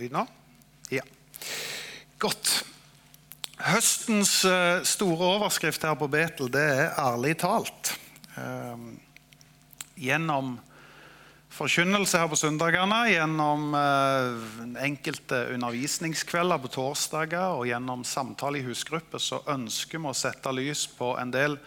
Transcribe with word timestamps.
lyd 0.00 0.14
nå? 0.16 0.24
Ja. 0.90 1.04
Godt. 2.20 2.60
Høstens 3.60 4.38
eh, 4.48 4.80
store 4.88 5.34
overskrift 5.36 5.84
her 5.84 5.96
på 6.00 6.08
Betel, 6.08 6.48
det 6.52 6.64
er 6.64 6.94
'ærlig 6.96 7.36
talt'. 7.42 7.94
Um, 8.40 8.94
gjennom 10.00 10.54
forkynnelse 11.52 12.18
her 12.18 12.30
på 12.30 12.38
søndagene, 12.38 13.00
gjennom 13.10 13.74
uh, 13.74 14.38
enkelte 14.80 15.42
undervisningskvelder 15.56 16.62
på 16.62 16.70
torsdager 16.72 17.58
og 17.58 17.66
gjennom 17.68 18.04
samtale 18.06 18.62
i 18.62 18.64
husgrupper 18.64 19.20
så 19.20 19.42
ønsker 19.50 20.00
vi 20.00 20.08
å 20.08 20.16
sette 20.16 20.54
lys 20.56 20.86
på 20.96 21.12
en 21.20 21.34
del 21.34 21.58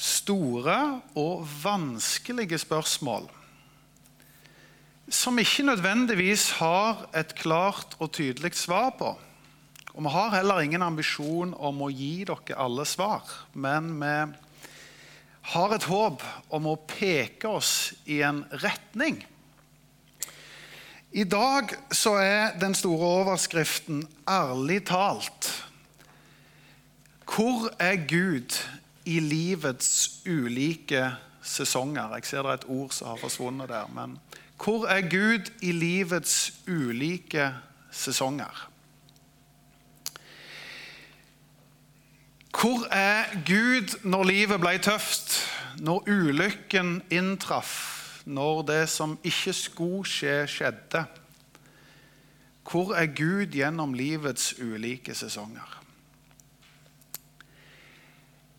store 0.00 0.78
og 1.20 1.44
vanskelige 1.60 2.62
spørsmål 2.62 3.28
som 5.10 5.38
ikke 5.38 5.66
nødvendigvis 5.66 6.50
har 6.60 7.02
et 7.18 7.34
klart 7.34 7.96
og 7.98 8.12
tydelig 8.14 8.54
svar 8.54 8.92
på. 8.98 9.10
Og 9.94 10.02
Vi 10.02 10.08
har 10.08 10.36
heller 10.36 10.60
ingen 10.60 10.82
ambisjon 10.82 11.54
om 11.58 11.82
å 11.82 11.90
gi 11.90 12.24
dere 12.24 12.58
alle 12.62 12.86
svar, 12.86 13.26
men 13.52 13.98
vi 13.98 14.14
har 15.50 15.74
et 15.74 15.88
håp 15.90 16.22
om 16.50 16.68
å 16.70 16.78
peke 16.86 17.48
oss 17.48 17.92
i 18.06 18.20
en 18.22 18.44
retning. 18.62 19.18
I 21.10 21.24
dag 21.24 21.74
så 21.90 22.14
er 22.22 22.58
den 22.60 22.74
store 22.74 23.06
overskriften 23.20 24.06
'Ærlig 24.26 24.84
talt'. 24.86 25.64
Hvor 27.26 27.70
er 27.78 28.06
Gud 28.06 28.54
i 29.04 29.18
livets 29.18 30.20
ulike 30.26 31.16
sesonger? 31.42 32.14
Jeg 32.14 32.24
ser 32.24 32.42
det 32.42 32.50
er 32.50 32.54
et 32.54 32.68
ord 32.68 32.90
som 32.90 33.08
har 33.08 33.16
forsvunnet 33.16 33.68
der. 33.68 33.86
men 33.94 34.20
hvor 34.64 34.86
er 34.86 35.00
Gud 35.00 35.50
i 35.62 35.72
livets 35.72 36.52
ulike 36.68 37.54
sesonger? 37.90 38.70
Hvor 42.50 42.92
er 42.92 43.24
Gud 43.46 43.96
når 44.04 44.24
livet 44.24 44.60
ble 44.60 44.74
tøft, 44.78 45.38
når 45.78 46.04
ulykken 46.08 47.02
inntraff, 47.10 48.20
når 48.24 48.62
det 48.62 48.88
som 48.88 49.18
ikke 49.24 49.52
skulle 49.52 50.04
skje, 50.04 50.34
skjedde? 50.46 51.04
Hvor 52.70 52.92
er 52.94 53.06
Gud 53.16 53.46
gjennom 53.56 53.94
livets 53.94 54.52
ulike 54.60 55.14
sesonger? 55.14 55.76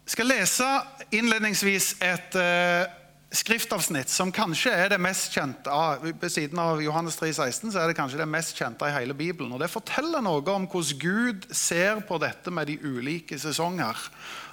Jeg 0.06 0.16
skal 0.16 0.26
lese 0.26 0.72
innledningsvis 1.12 1.94
et 2.02 2.36
uh, 2.36 3.01
skriftavsnitt 3.32 4.12
som 4.12 4.32
kanskje 4.36 4.74
er 4.76 4.90
det 4.92 5.00
mest 5.00 5.32
kjente 5.32 5.72
Ved 6.20 6.32
siden 6.34 6.60
av 6.60 6.82
Johannes 6.84 7.16
3, 7.20 7.32
16, 7.34 7.72
så 7.72 7.80
er 7.80 7.88
det 7.88 7.96
kanskje 7.96 8.20
det 8.20 8.28
mest 8.28 8.58
kjente 8.60 8.88
i 8.88 8.96
hele 8.96 9.16
Bibelen. 9.16 9.54
og 9.56 9.62
Det 9.64 9.72
forteller 9.72 10.24
noe 10.24 10.44
om 10.52 10.68
hvordan 10.68 11.00
Gud 11.00 11.48
ser 11.56 12.04
på 12.08 12.20
dette 12.20 12.52
med 12.52 12.68
de 12.68 12.78
ulike 12.84 13.40
sesonger, 13.40 13.96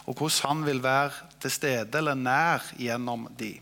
og 0.07 0.15
hvordan 0.15 0.45
han 0.47 0.67
vil 0.67 0.83
være 0.83 1.27
til 1.43 1.51
stede 1.51 1.99
eller 1.99 2.15
nær 2.15 2.71
gjennom 2.79 3.27
de. 3.39 3.57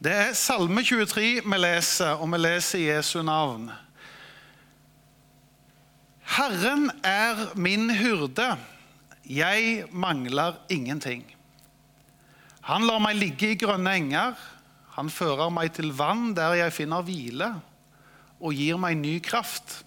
Det 0.00 0.12
er 0.14 0.32
Salme 0.38 0.84
23 0.86 1.42
vi 1.44 1.58
leser, 1.58 2.22
og 2.22 2.30
vi 2.32 2.38
leser 2.40 2.86
Jesu 2.86 3.20
navn. 3.26 3.68
Herren 6.30 6.86
er 7.04 7.50
min 7.58 7.90
hyrde, 7.90 8.54
jeg 9.26 9.84
mangler 9.90 10.62
ingenting. 10.70 11.26
Han 12.70 12.86
lar 12.86 13.00
meg 13.02 13.16
ligge 13.18 13.48
i 13.50 13.58
grønne 13.58 13.96
enger. 13.98 14.36
Han 14.94 15.08
fører 15.10 15.50
meg 15.50 15.72
til 15.74 15.90
vann 15.96 16.30
der 16.36 16.54
jeg 16.60 16.74
finner 16.76 17.02
hvile, 17.02 17.48
og 18.38 18.54
gir 18.54 18.78
meg 18.78 18.98
ny 19.00 19.16
kraft. 19.26 19.80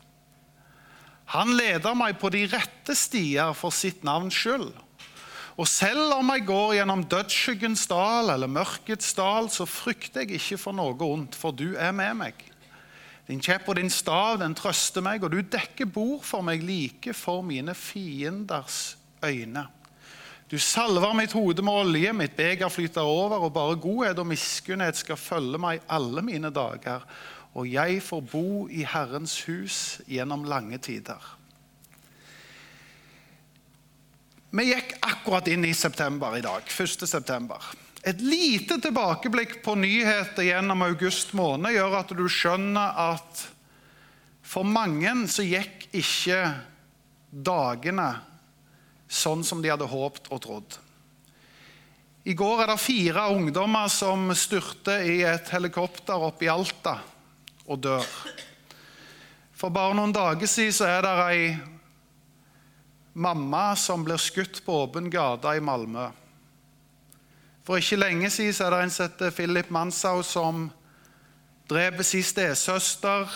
Han 1.32 1.54
leder 1.56 1.96
meg 1.96 2.18
på 2.20 2.28
de 2.34 2.42
rette 2.52 2.96
stier 3.00 3.54
for 3.56 3.72
sitt 3.72 4.04
navns 4.04 4.36
skyld. 4.36 4.74
Og 5.54 5.70
selv 5.70 6.16
om 6.18 6.32
jeg 6.34 6.44
går 6.50 6.74
gjennom 6.80 7.06
dødsskyggens 7.08 7.86
dal 7.88 8.34
eller 8.34 8.52
mørkets 8.52 9.14
dal, 9.16 9.48
så 9.54 9.68
frykter 9.70 10.26
jeg 10.26 10.42
ikke 10.42 10.60
for 10.60 10.76
noe 10.76 10.98
ondt, 11.08 11.38
for 11.40 11.56
du 11.56 11.78
er 11.80 11.94
med 11.96 12.18
meg. 12.20 12.42
Din 13.30 13.40
kjepp 13.40 13.70
og 13.72 13.78
din 13.80 13.94
stav 13.94 14.42
den 14.42 14.58
trøster 14.60 15.06
meg, 15.06 15.24
og 15.24 15.32
du 15.32 15.40
dekker 15.40 15.88
bord 15.88 16.26
for 16.28 16.44
meg 16.44 16.66
like 16.68 17.16
for 17.16 17.46
mine 17.48 17.78
fienders 17.78 18.98
øyne. 19.24 19.70
Du 20.54 20.60
salver 20.62 21.16
mitt 21.18 21.32
hode 21.34 21.64
med 21.66 21.74
olje, 21.74 22.12
mitt 22.14 22.36
beger 22.38 22.70
flyter 22.70 23.08
over, 23.10 23.42
og 23.42 23.56
bare 23.56 23.74
godhet 23.82 24.20
og 24.22 24.28
miskunnhet 24.30 25.00
skal 25.00 25.18
følge 25.18 25.58
meg 25.58 25.80
alle 25.90 26.22
mine 26.22 26.52
dager, 26.54 27.02
og 27.58 27.66
jeg 27.66 28.04
får 28.06 28.20
bo 28.30 28.68
i 28.70 28.84
Herrens 28.86 29.34
hus 29.48 29.78
gjennom 30.06 30.44
lange 30.46 30.78
tider. 30.78 31.18
Vi 34.54 34.68
gikk 34.68 34.94
akkurat 35.02 35.50
inn 35.50 35.66
i 35.66 35.72
september 35.74 36.38
i 36.38 36.44
dag, 36.46 36.70
1. 36.70 37.02
september. 37.10 37.72
Et 38.06 38.22
lite 38.22 38.78
tilbakeblikk 38.84 39.56
på 39.66 39.74
nyheter 39.74 40.46
gjennom 40.52 40.86
august 40.86 41.34
måned 41.34 41.74
gjør 41.74 41.98
at 42.04 42.14
du 42.14 42.28
skjønner 42.30 43.02
at 43.08 43.42
for 44.46 44.70
mange 44.70 45.16
så 45.34 45.48
gikk 45.50 45.88
ikke 45.98 46.44
dagene 47.50 48.12
sånn 49.08 49.44
som 49.46 49.62
de 49.62 49.72
hadde 49.72 49.88
håpt 49.90 50.30
og 50.32 50.42
trodd. 50.44 50.80
I 52.24 52.34
går 52.40 52.64
er 52.64 52.72
det 52.72 52.80
fire 52.80 53.26
ungdommer 53.36 53.90
som 53.92 54.30
styrter 54.38 55.04
i 55.12 55.18
et 55.28 55.50
helikopter 55.52 56.24
oppe 56.24 56.48
i 56.48 56.52
Alta 56.52 56.96
og 57.68 57.82
dør. 57.84 58.08
For 59.52 59.74
bare 59.74 59.96
noen 59.98 60.16
dager 60.16 60.48
siden 60.48 60.88
er 60.88 61.04
det 61.04 61.14
ei 61.28 61.44
mamma 63.14 63.74
som 63.76 64.06
blir 64.08 64.22
skutt 64.22 64.64
på 64.66 64.78
åpen 64.86 65.10
gate 65.12 65.58
i 65.58 65.64
Malmö. 65.64 66.10
For 67.64 67.80
ikke 67.80 68.00
lenge 68.00 68.32
siden 68.34 68.66
er 68.66 68.72
det 68.74 68.80
en 68.84 68.92
som 68.92 69.08
heter 69.08 69.36
Philip 69.36 69.70
Mansau, 69.72 70.24
som 70.24 70.70
dreper 71.70 72.04
sin 72.04 72.24
stesøster 72.24 73.32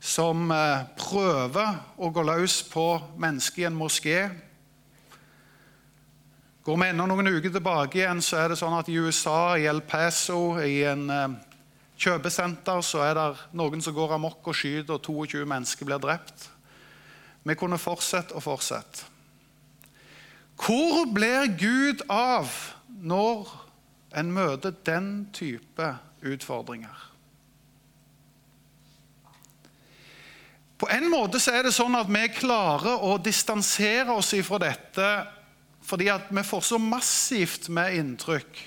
som 0.00 0.48
eh, 0.50 0.86
prøver 0.96 1.76
å 2.00 2.08
gå 2.10 2.24
løs 2.24 2.62
på 2.72 2.86
mennesker 3.20 3.66
i 3.66 3.68
en 3.68 3.76
moské. 3.76 4.22
Går 6.64 6.80
vi 6.80 6.88
enda 6.88 7.06
noen 7.08 7.28
uker 7.28 7.52
tilbake 7.52 8.00
igjen, 8.00 8.22
så 8.24 8.40
er 8.40 8.52
det 8.52 8.58
sånn 8.60 8.76
at 8.78 8.88
i 8.88 8.96
USA, 8.96 9.56
i 9.60 9.68
El 9.68 9.82
Paso, 9.84 10.56
i 10.64 10.80
en 10.88 11.04
eh, 11.12 11.36
kjøpesenter, 12.00 12.80
så 12.84 13.04
er 13.04 13.14
det 13.18 13.28
noen 13.60 13.84
som 13.84 13.96
går 13.96 14.16
amok 14.16 14.48
og 14.48 14.56
skyter, 14.56 14.96
og 14.96 15.04
22 15.04 15.44
mennesker 15.48 15.88
blir 15.88 16.00
drept. 16.00 16.48
Vi 17.44 17.56
kunne 17.56 17.80
fortsette 17.80 18.36
og 18.36 18.44
fortsette. 18.44 19.08
Hvor 20.60 21.06
blir 21.08 21.48
Gud 21.56 22.04
av 22.12 22.48
når 23.00 23.48
en 24.20 24.32
møter 24.32 24.74
den 24.84 25.30
type 25.32 25.94
utfordringer? 26.20 27.09
En 31.00 31.10
måte 31.12 31.40
så 31.40 31.54
er 31.56 31.66
det 31.66 31.74
sånn 31.74 31.96
at 31.98 32.08
vi 32.10 32.22
klarer 32.34 33.02
å 33.06 33.16
distansere 33.22 34.12
oss 34.14 34.32
ifra 34.36 34.60
dette 34.62 35.10
fordi 35.86 36.10
at 36.12 36.28
vi 36.30 36.42
får 36.44 36.62
så 36.62 36.78
massivt 36.78 37.70
med 37.72 37.96
inntrykk. 37.98 38.58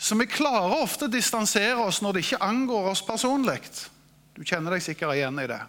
Så 0.00 0.16
vi 0.16 0.26
klarer 0.26 0.80
ofte 0.80 1.06
å 1.06 1.12
distansere 1.12 1.76
oss 1.84 2.00
når 2.02 2.16
det 2.16 2.22
ikke 2.24 2.40
angår 2.42 2.88
oss 2.94 3.02
personlig. 3.04 3.60
Du 4.34 4.40
kjenner 4.42 4.72
deg 4.74 4.82
sikkert 4.82 5.18
igjen 5.18 5.38
i 5.42 5.46
det. 5.50 5.60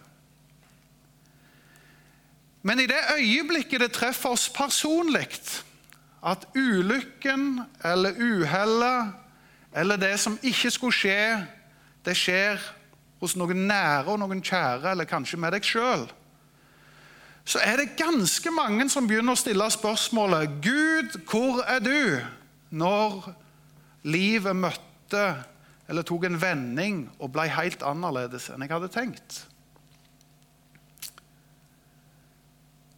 Men 2.62 2.80
i 2.80 2.88
det 2.88 3.00
øyeblikket 3.18 3.82
det 3.82 3.90
treffer 3.92 4.32
oss 4.32 4.48
personlig, 4.54 5.28
at 6.22 6.46
ulykken 6.54 7.64
eller 7.84 8.14
uhellet 8.16 9.18
eller 9.74 9.98
det 9.98 10.14
som 10.20 10.38
ikke 10.42 10.70
skulle 10.70 10.94
skje, 10.94 11.22
det 12.06 12.14
skjer 12.18 12.60
hos 13.22 13.36
noen 13.38 13.68
nære 13.70 14.10
og 14.10 14.18
noen 14.20 14.42
kjære, 14.42 14.92
eller 14.92 15.08
kanskje 15.08 15.38
med 15.40 15.54
deg 15.54 15.66
sjøl, 15.66 16.08
så 17.44 17.58
er 17.62 17.80
det 17.80 17.96
ganske 17.98 18.50
mange 18.54 18.86
som 18.90 19.06
begynner 19.10 19.34
å 19.34 19.38
stille 19.40 19.66
spørsmålet 19.74 20.60
Gud, 20.62 21.16
hvor 21.30 21.62
er 21.66 21.80
du? 21.82 22.20
Når 22.70 23.32
livet 24.06 24.56
møtte 24.56 25.24
eller 25.90 26.06
tok 26.06 26.24
en 26.28 26.38
vending 26.40 27.02
og 27.18 27.32
ble 27.34 27.48
helt 27.52 27.82
annerledes 27.84 28.48
enn 28.52 28.62
jeg 28.64 28.72
hadde 28.72 28.92
tenkt. 28.94 29.42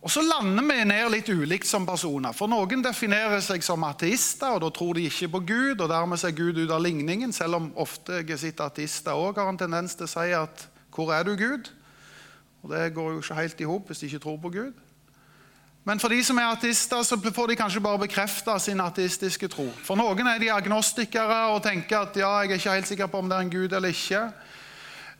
Og 0.05 0.11
Så 0.11 0.21
lander 0.21 0.67
vi 0.69 0.85
ned 0.85 1.06
litt 1.15 1.29
ulikt 1.33 1.65
som 1.67 1.87
personer. 1.89 2.35
For 2.37 2.51
Noen 2.51 2.83
definerer 2.85 3.41
seg 3.41 3.65
som 3.65 3.87
ateister, 3.89 4.53
og 4.53 4.61
da 4.61 4.69
tror 4.69 4.99
de 4.99 5.06
ikke 5.09 5.31
på 5.33 5.41
Gud. 5.49 5.81
og 5.81 5.89
Dermed 5.89 6.21
ser 6.21 6.37
Gud 6.37 6.61
ut 6.61 6.71
av 6.71 6.83
ligningen, 6.85 7.33
selv 7.33 7.56
om 7.56 7.71
ofte 7.81 8.21
jeg 8.21 8.39
sitter 8.39 8.69
ateister 8.69 9.17
òg 9.17 9.41
har 9.41 9.49
en 9.49 9.59
tendens 9.59 9.97
til 9.97 10.05
å 10.05 10.12
si 10.12 10.33
at 10.37 10.69
'Hvor 10.93 11.12
er 11.12 11.25
du, 11.25 11.37
Gud?' 11.37 11.71
Og 12.62 12.71
Det 12.71 12.95
går 12.95 13.12
jo 13.12 13.21
ikke 13.21 13.35
helt 13.35 13.61
i 13.61 13.65
hop 13.65 13.87
hvis 13.89 13.99
de 13.99 14.06
ikke 14.06 14.19
tror 14.19 14.37
på 14.41 14.53
Gud. 14.53 14.73
Men 15.85 16.01
for 16.01 16.09
de 16.09 16.23
som 16.25 16.39
er 16.39 16.53
ateister, 16.53 17.03
så 17.03 17.17
får 17.17 17.47
de 17.47 17.56
kanskje 17.56 17.81
bare 17.81 17.99
bekrefta 17.99 18.59
sin 18.59 18.81
ateistiske 18.81 19.49
tro. 19.49 19.69
For 19.85 19.97
noen 19.97 20.27
er 20.27 20.39
de 20.39 20.53
agnostikere 20.53 21.53
og 21.53 21.62
tenker 21.62 21.99
at 21.99 22.17
ja, 22.17 22.41
jeg 22.41 22.51
er 22.51 22.55
ikke 22.55 22.73
helt 22.73 22.89
sikker 22.89 23.06
på 23.06 23.19
om 23.19 23.29
det 23.29 23.37
er 23.37 23.41
en 23.45 23.51
gud 23.51 23.73
eller 23.73 23.89
ikke. 23.89 24.33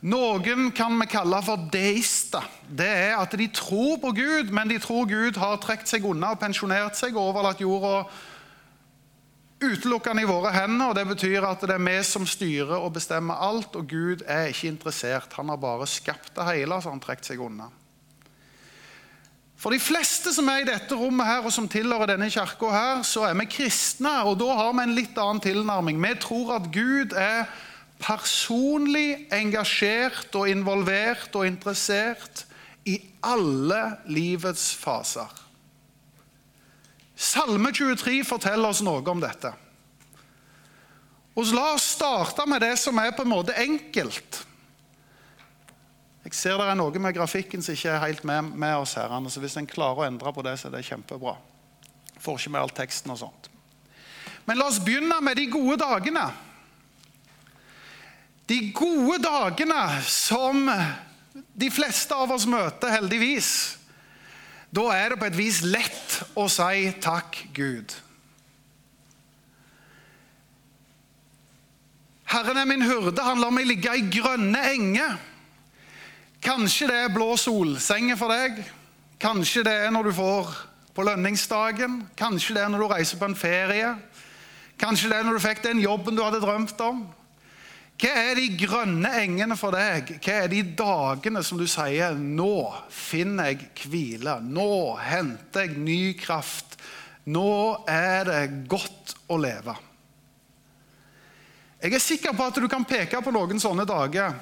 Noen 0.03 0.71
kan 0.75 0.99
vi 0.99 1.07
kalle 1.07 1.39
for 1.45 1.67
deister. 1.71 2.43
Det 2.67 2.87
er 2.87 3.15
at 3.17 3.31
de 3.31 3.47
tror 3.47 3.97
på 4.01 4.11
Gud, 4.17 4.51
men 4.51 4.69
de 4.69 4.79
tror 4.79 5.07
Gud 5.09 5.39
har 5.39 5.59
trukket 5.63 5.89
seg 5.89 6.05
unna 6.05 6.33
og 6.35 6.41
pensjonert 6.41 6.97
seg 6.99 7.15
og 7.15 7.31
overlatt 7.31 7.63
jorda 7.63 8.03
utelukkende 9.63 10.25
i 10.25 10.27
våre 10.29 10.51
hender. 10.53 10.91
og 10.91 10.95
Det 10.95 11.07
betyr 11.07 11.47
at 11.47 11.63
det 11.63 11.77
er 11.77 11.87
vi 11.87 11.95
som 12.03 12.27
styrer 12.27 12.75
og 12.75 12.93
bestemmer 12.97 13.39
alt, 13.39 13.75
og 13.75 13.87
Gud 13.87 14.21
er 14.27 14.51
ikke 14.51 14.67
interessert. 14.73 15.33
Han 15.39 15.49
har 15.49 15.57
bare 15.57 15.87
skapt 15.87 16.35
det 16.35 16.47
hele, 16.51 16.81
så 16.81 16.91
han 16.91 17.01
trukket 17.01 17.31
seg 17.31 17.41
unna. 17.41 17.71
For 19.55 19.71
de 19.71 19.79
fleste 19.79 20.33
som 20.35 20.49
er 20.51 20.61
i 20.61 20.67
dette 20.67 20.93
rommet 20.99 21.25
her, 21.25 21.45
og 21.47 21.53
som 21.55 21.69
tilhører 21.71 22.11
denne 22.11 22.27
kirka 22.29 22.69
her, 22.69 23.05
så 23.07 23.23
er 23.29 23.37
vi 23.39 23.47
kristne, 23.49 24.11
og 24.27 24.35
da 24.37 24.51
har 24.59 24.75
vi 24.75 24.83
en 24.83 24.97
litt 24.97 25.15
annen 25.17 25.41
tilnærming. 25.41 26.01
Vi 26.03 26.11
tror 26.21 26.57
at 26.59 26.67
Gud 26.75 27.15
er 27.17 27.47
personlig 28.01 29.27
engasjert 29.33 30.33
og 30.35 30.49
involvert 30.51 31.35
og 31.35 31.47
interessert 31.47 32.45
i 32.85 32.99
alle 33.25 33.81
livets 34.11 34.73
faser. 34.77 35.29
Salme 37.15 37.71
23 37.71 38.19
forteller 38.27 38.69
oss 38.69 38.83
noe 38.83 39.03
om 39.09 39.23
dette. 39.23 39.53
Og 41.35 41.47
La 41.55 41.73
oss 41.75 41.87
starte 41.97 42.45
med 42.47 42.63
det 42.63 42.75
som 42.79 42.99
er 42.99 43.15
på 43.15 43.25
en 43.25 43.31
måte 43.31 43.55
enkelt. 43.59 44.43
Jeg 46.25 46.33
ser 46.33 46.57
det 46.57 46.67
er 46.71 46.77
noe 46.79 47.01
med 47.01 47.15
grafikken 47.15 47.63
som 47.63 47.75
ikke 47.75 47.91
er 47.91 48.01
helt 48.01 48.23
med, 48.27 48.53
med 48.55 48.75
oss 48.79 48.95
her. 48.97 49.11
Så 49.29 49.43
hvis 49.43 49.57
en 49.59 49.67
klarer 49.67 50.03
å 50.03 50.07
endre 50.07 50.31
på 50.33 50.43
det, 50.45 50.55
så 50.57 50.69
er 50.69 50.77
det 50.77 50.87
kjempebra. 50.87 51.35
Får 52.23 52.39
ikke 52.39 52.53
med 52.55 52.63
all 52.63 52.73
teksten 52.73 53.13
og 53.13 53.19
sånt. 53.19 53.49
Men 54.47 54.59
la 54.59 54.69
oss 54.69 54.81
begynne 54.83 55.19
med 55.21 55.37
de 55.37 55.45
gode 55.51 55.77
dagene. 55.81 56.25
De 58.49 58.59
gode 58.77 59.17
dagene 59.23 60.01
som 60.05 60.69
de 61.53 61.69
fleste 61.73 62.15
av 62.15 62.31
oss 62.35 62.45
møter, 62.49 62.93
heldigvis. 62.93 63.51
Da 64.75 64.89
er 64.93 65.13
det 65.13 65.19
på 65.21 65.29
et 65.29 65.37
vis 65.37 65.61
lett 65.65 66.19
å 66.37 66.47
si 66.51 66.91
takk, 67.01 67.39
Gud. 67.55 67.95
Herren 72.35 72.57
er 72.57 72.67
min 72.67 72.83
hurde, 72.83 73.21
han 73.21 73.39
lar 73.39 73.53
meg 73.53 73.69
ligge 73.69 73.93
i 73.95 74.05
grønne 74.11 74.61
enger. 74.73 75.17
Kanskje 76.45 76.89
det 76.91 76.97
er 77.05 77.13
blå 77.13 77.33
solsenger 77.39 78.17
for 78.19 78.33
deg. 78.33 78.59
Kanskje 79.21 79.63
det 79.65 79.73
er 79.85 79.93
når 79.93 80.09
du 80.09 80.15
får 80.17 80.51
på 80.95 81.05
lønningsdagen. 81.05 82.01
Kanskje 82.17 82.57
det 82.57 82.65
er 82.65 82.73
når 82.73 82.83
du 82.83 82.87
reiser 82.91 83.21
på 83.21 83.29
en 83.29 83.37
ferie. 83.39 83.93
Kanskje 84.81 85.09
det 85.09 85.17
er 85.17 85.25
når 85.25 85.37
du 85.37 85.45
fikk 85.45 85.63
den 85.63 85.81
jobben 85.81 86.17
du 86.17 86.23
hadde 86.25 86.43
drømt 86.43 86.81
om. 86.83 87.05
Hva 87.95 88.11
er 88.11 88.35
de 88.35 88.49
grønne 88.59 89.07
engene 89.21 89.55
for 89.55 89.71
deg? 89.75 90.17
Hva 90.19 90.33
er 90.43 90.49
de 90.51 90.61
dagene 90.75 91.43
som 91.43 91.57
du 91.57 91.63
sier 91.67 92.11
'Nå 92.15 92.73
finner 92.91 93.53
jeg 93.53 93.69
hvile', 93.87 94.41
'Nå 94.43 94.97
henter 94.99 95.61
jeg 95.61 95.77
ny 95.77 96.13
kraft', 96.19 96.75
'Nå 97.25 97.85
er 97.87 98.23
det 98.23 98.67
godt 98.67 99.15
å 99.29 99.37
leve'? 99.39 99.77
Jeg 101.81 101.93
er 101.93 101.99
sikker 101.99 102.33
på 102.33 102.43
at 102.43 102.55
du 102.55 102.67
kan 102.67 102.85
peke 102.85 103.21
på 103.21 103.31
noen 103.31 103.59
sånne 103.59 103.85
dager 103.85 104.33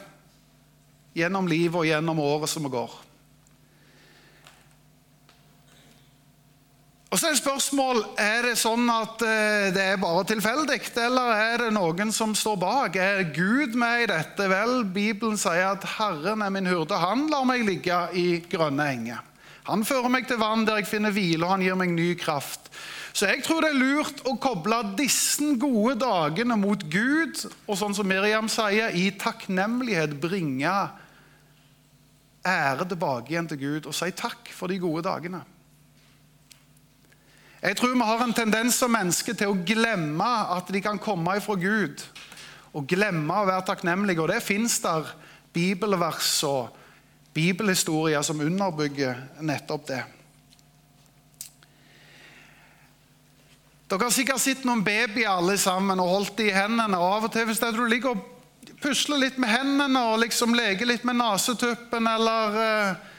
gjennom 1.14 1.48
livet 1.48 1.76
og 1.76 1.86
gjennom 1.86 2.20
året 2.20 2.50
som 2.50 2.64
går. 2.64 3.13
Og 7.14 7.20
så 7.22 7.28
er 7.30 7.36
det 7.36 7.44
spørsmål 7.44 8.00
er 8.18 8.46
det 8.48 8.56
sånn 8.58 8.88
at 8.90 9.22
eh, 9.22 9.68
det 9.76 9.84
er 9.86 10.00
bare 10.02 10.24
tilfeldig, 10.32 10.80
eller 10.98 11.28
er 11.44 11.62
det 11.62 11.76
noen 11.76 12.10
som 12.10 12.32
står 12.34 12.56
bak? 12.58 12.98
Er 12.98 13.28
Gud 13.36 13.76
med 13.78 14.08
i 14.08 14.08
dette? 14.10 14.48
Vel, 14.50 14.80
Bibelen 14.96 15.38
sier 15.38 15.76
at 15.76 15.86
'Herren 15.86 16.42
er 16.42 16.50
min 16.50 16.66
hurde'. 16.66 16.98
Han 16.98 17.28
lar 17.30 17.46
meg 17.46 17.68
ligge 17.68 18.00
i 18.18 18.42
grønne 18.50 18.90
enger. 18.96 19.22
Han 19.70 19.86
fører 19.86 20.10
meg 20.10 20.26
til 20.26 20.42
vann 20.42 20.66
der 20.66 20.82
jeg 20.82 20.90
finner 20.90 21.14
hvile, 21.14 21.46
og 21.46 21.54
han 21.54 21.68
gir 21.68 21.78
meg 21.78 21.94
ny 21.94 22.10
kraft. 22.18 22.74
Så 23.14 23.30
jeg 23.30 23.46
tror 23.46 23.62
det 23.62 23.70
er 23.70 23.78
lurt 23.78 24.26
å 24.26 24.34
koble 24.42 24.82
disse 24.98 25.54
gode 25.62 26.00
dagene 26.02 26.58
mot 26.58 26.82
Gud, 26.82 27.46
og 27.70 27.78
sånn 27.78 27.94
som 27.94 28.10
Miriam 28.10 28.50
sier, 28.50 28.90
i 28.90 29.12
takknemlighet 29.14 30.18
bringe 30.18 30.76
ære 32.42 32.90
tilbake 32.90 33.30
igjen 33.30 33.54
til 33.54 33.62
Gud 33.62 33.86
og 33.86 33.94
si 33.94 34.10
takk 34.18 34.50
for 34.50 34.66
de 34.66 34.82
gode 34.82 35.06
dagene. 35.06 35.46
Jeg 37.64 37.78
tror 37.80 37.94
vi 37.96 38.04
har 38.04 38.22
en 38.26 38.34
tendens 38.36 38.76
som 38.76 38.92
mennesker 38.92 39.38
til 39.40 39.54
å 39.54 39.60
glemme 39.64 40.32
at 40.52 40.68
de 40.68 40.82
kan 40.84 40.98
komme 41.00 41.38
ifra 41.40 41.56
Gud. 41.56 42.02
Og 42.76 42.90
glemme 42.92 43.38
å 43.40 43.46
være 43.48 43.64
takknemlige. 43.70 44.20
Og 44.20 44.34
det 44.34 44.42
fins 44.44 44.82
der 44.84 45.08
bibelvers 45.56 46.42
og 46.44 46.74
bibelhistorier 47.34 48.26
som 48.26 48.44
underbygger 48.44 49.22
nettopp 49.40 49.88
det. 49.88 50.02
Dere 53.88 54.10
har 54.10 54.14
sikkert 54.16 54.44
sett 54.44 54.68
noen 54.68 54.84
babyer 54.84 55.32
alle 55.32 55.56
sammen 55.62 56.04
og 56.04 56.12
holdt 56.18 56.38
dem 56.42 56.52
i 56.52 56.58
hendene. 56.58 57.00
og 57.00 57.16
Av 57.16 57.30
og 57.30 57.32
til 57.32 57.48
hvis 57.48 57.64
det 57.64 57.70
er 57.70 57.80
du 57.80 57.86
ligger 57.88 58.18
og 58.18 58.76
pusler 58.84 59.24
litt 59.24 59.40
med 59.40 59.54
hendene 59.54 60.04
og 60.10 60.20
liksom 60.26 60.56
leker 60.58 60.90
litt 60.90 61.08
med 61.08 61.22
nesetuppen 61.22 62.12
eller 62.12 62.60
uh, 62.60 63.13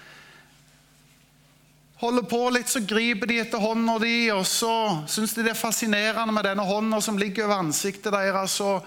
holder 2.02 2.26
på 2.28 2.42
litt, 2.54 2.68
så 2.68 2.82
griper 2.82 3.30
de 3.30 3.38
etter 3.44 3.62
hånda 3.62 3.98
di, 4.02 4.16
og 4.34 4.44
så 4.48 4.74
syns 5.10 5.36
de 5.36 5.46
det 5.46 5.54
er 5.54 5.58
fascinerende 5.58 6.34
med 6.34 6.46
denne 6.48 6.66
hånda 6.66 7.00
som 7.04 7.18
ligger 7.20 7.46
over 7.46 7.64
ansiktet 7.66 8.12
deres. 8.14 8.60
og 8.60 8.86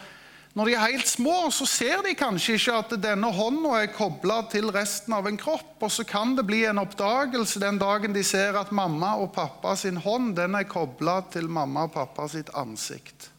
når 0.58 0.66
de 0.66 0.74
er 0.74 0.90
helt 0.90 1.08
små, 1.08 1.52
så 1.54 1.68
ser 1.70 2.00
de 2.02 2.16
kanskje 2.18 2.56
ikke 2.58 2.76
at 2.82 2.94
denne 3.04 3.30
hånda 3.30 3.76
er 3.78 3.92
kobla 3.94 4.40
til 4.50 4.72
resten 4.74 5.14
av 5.14 5.28
en 5.30 5.38
kropp. 5.38 5.76
Og 5.86 5.92
så 5.94 6.02
kan 6.08 6.34
det 6.34 6.48
bli 6.50 6.64
en 6.66 6.82
oppdagelse 6.82 7.62
den 7.62 7.78
dagen 7.78 8.16
de 8.16 8.24
ser 8.26 8.58
at 8.58 8.72
mamma 8.74 9.12
og 9.22 9.36
pappa 9.36 9.76
sin 9.78 10.00
hånd 10.02 10.34
den 10.40 10.58
er 10.58 10.66
kobla 10.66 11.20
til 11.30 11.46
mamma 11.46 11.86
og 11.86 11.94
pappa 11.94 12.26
sitt 12.32 12.50
ansikt. 12.58 13.30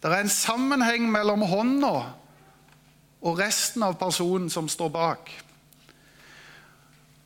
Det 0.00 0.08
er 0.08 0.22
en 0.22 0.32
sammenheng 0.32 1.04
mellom 1.12 1.44
hånda 1.50 1.92
og 3.18 3.36
resten 3.36 3.84
av 3.84 3.98
personen 4.00 4.48
som 4.48 4.70
står 4.72 4.94
bak. 4.94 5.34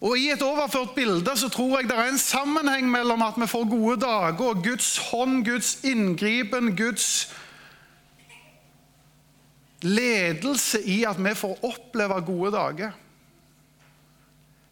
Og 0.03 0.19
I 0.19 0.33
et 0.35 0.43
overført 0.43 0.97
bilde 0.97 1.37
så 1.39 1.49
tror 1.53 1.79
jeg 1.79 1.91
det 1.91 1.99
er 1.99 2.11
en 2.11 2.19
sammenheng 2.19 2.89
mellom 2.91 3.23
at 3.23 3.39
vi 3.39 3.47
får 3.47 3.69
gode 3.71 4.01
dager, 4.03 4.41
og 4.43 4.65
Guds 4.65 4.97
hånd, 4.99 5.45
Guds 5.47 5.77
inngripen, 5.87 6.73
Guds 6.77 7.31
ledelse 9.83 10.83
i 10.83 11.05
at 11.07 11.19
vi 11.23 11.35
får 11.39 11.59
oppleve 11.67 12.21
gode 12.27 12.53
dager. 12.55 12.99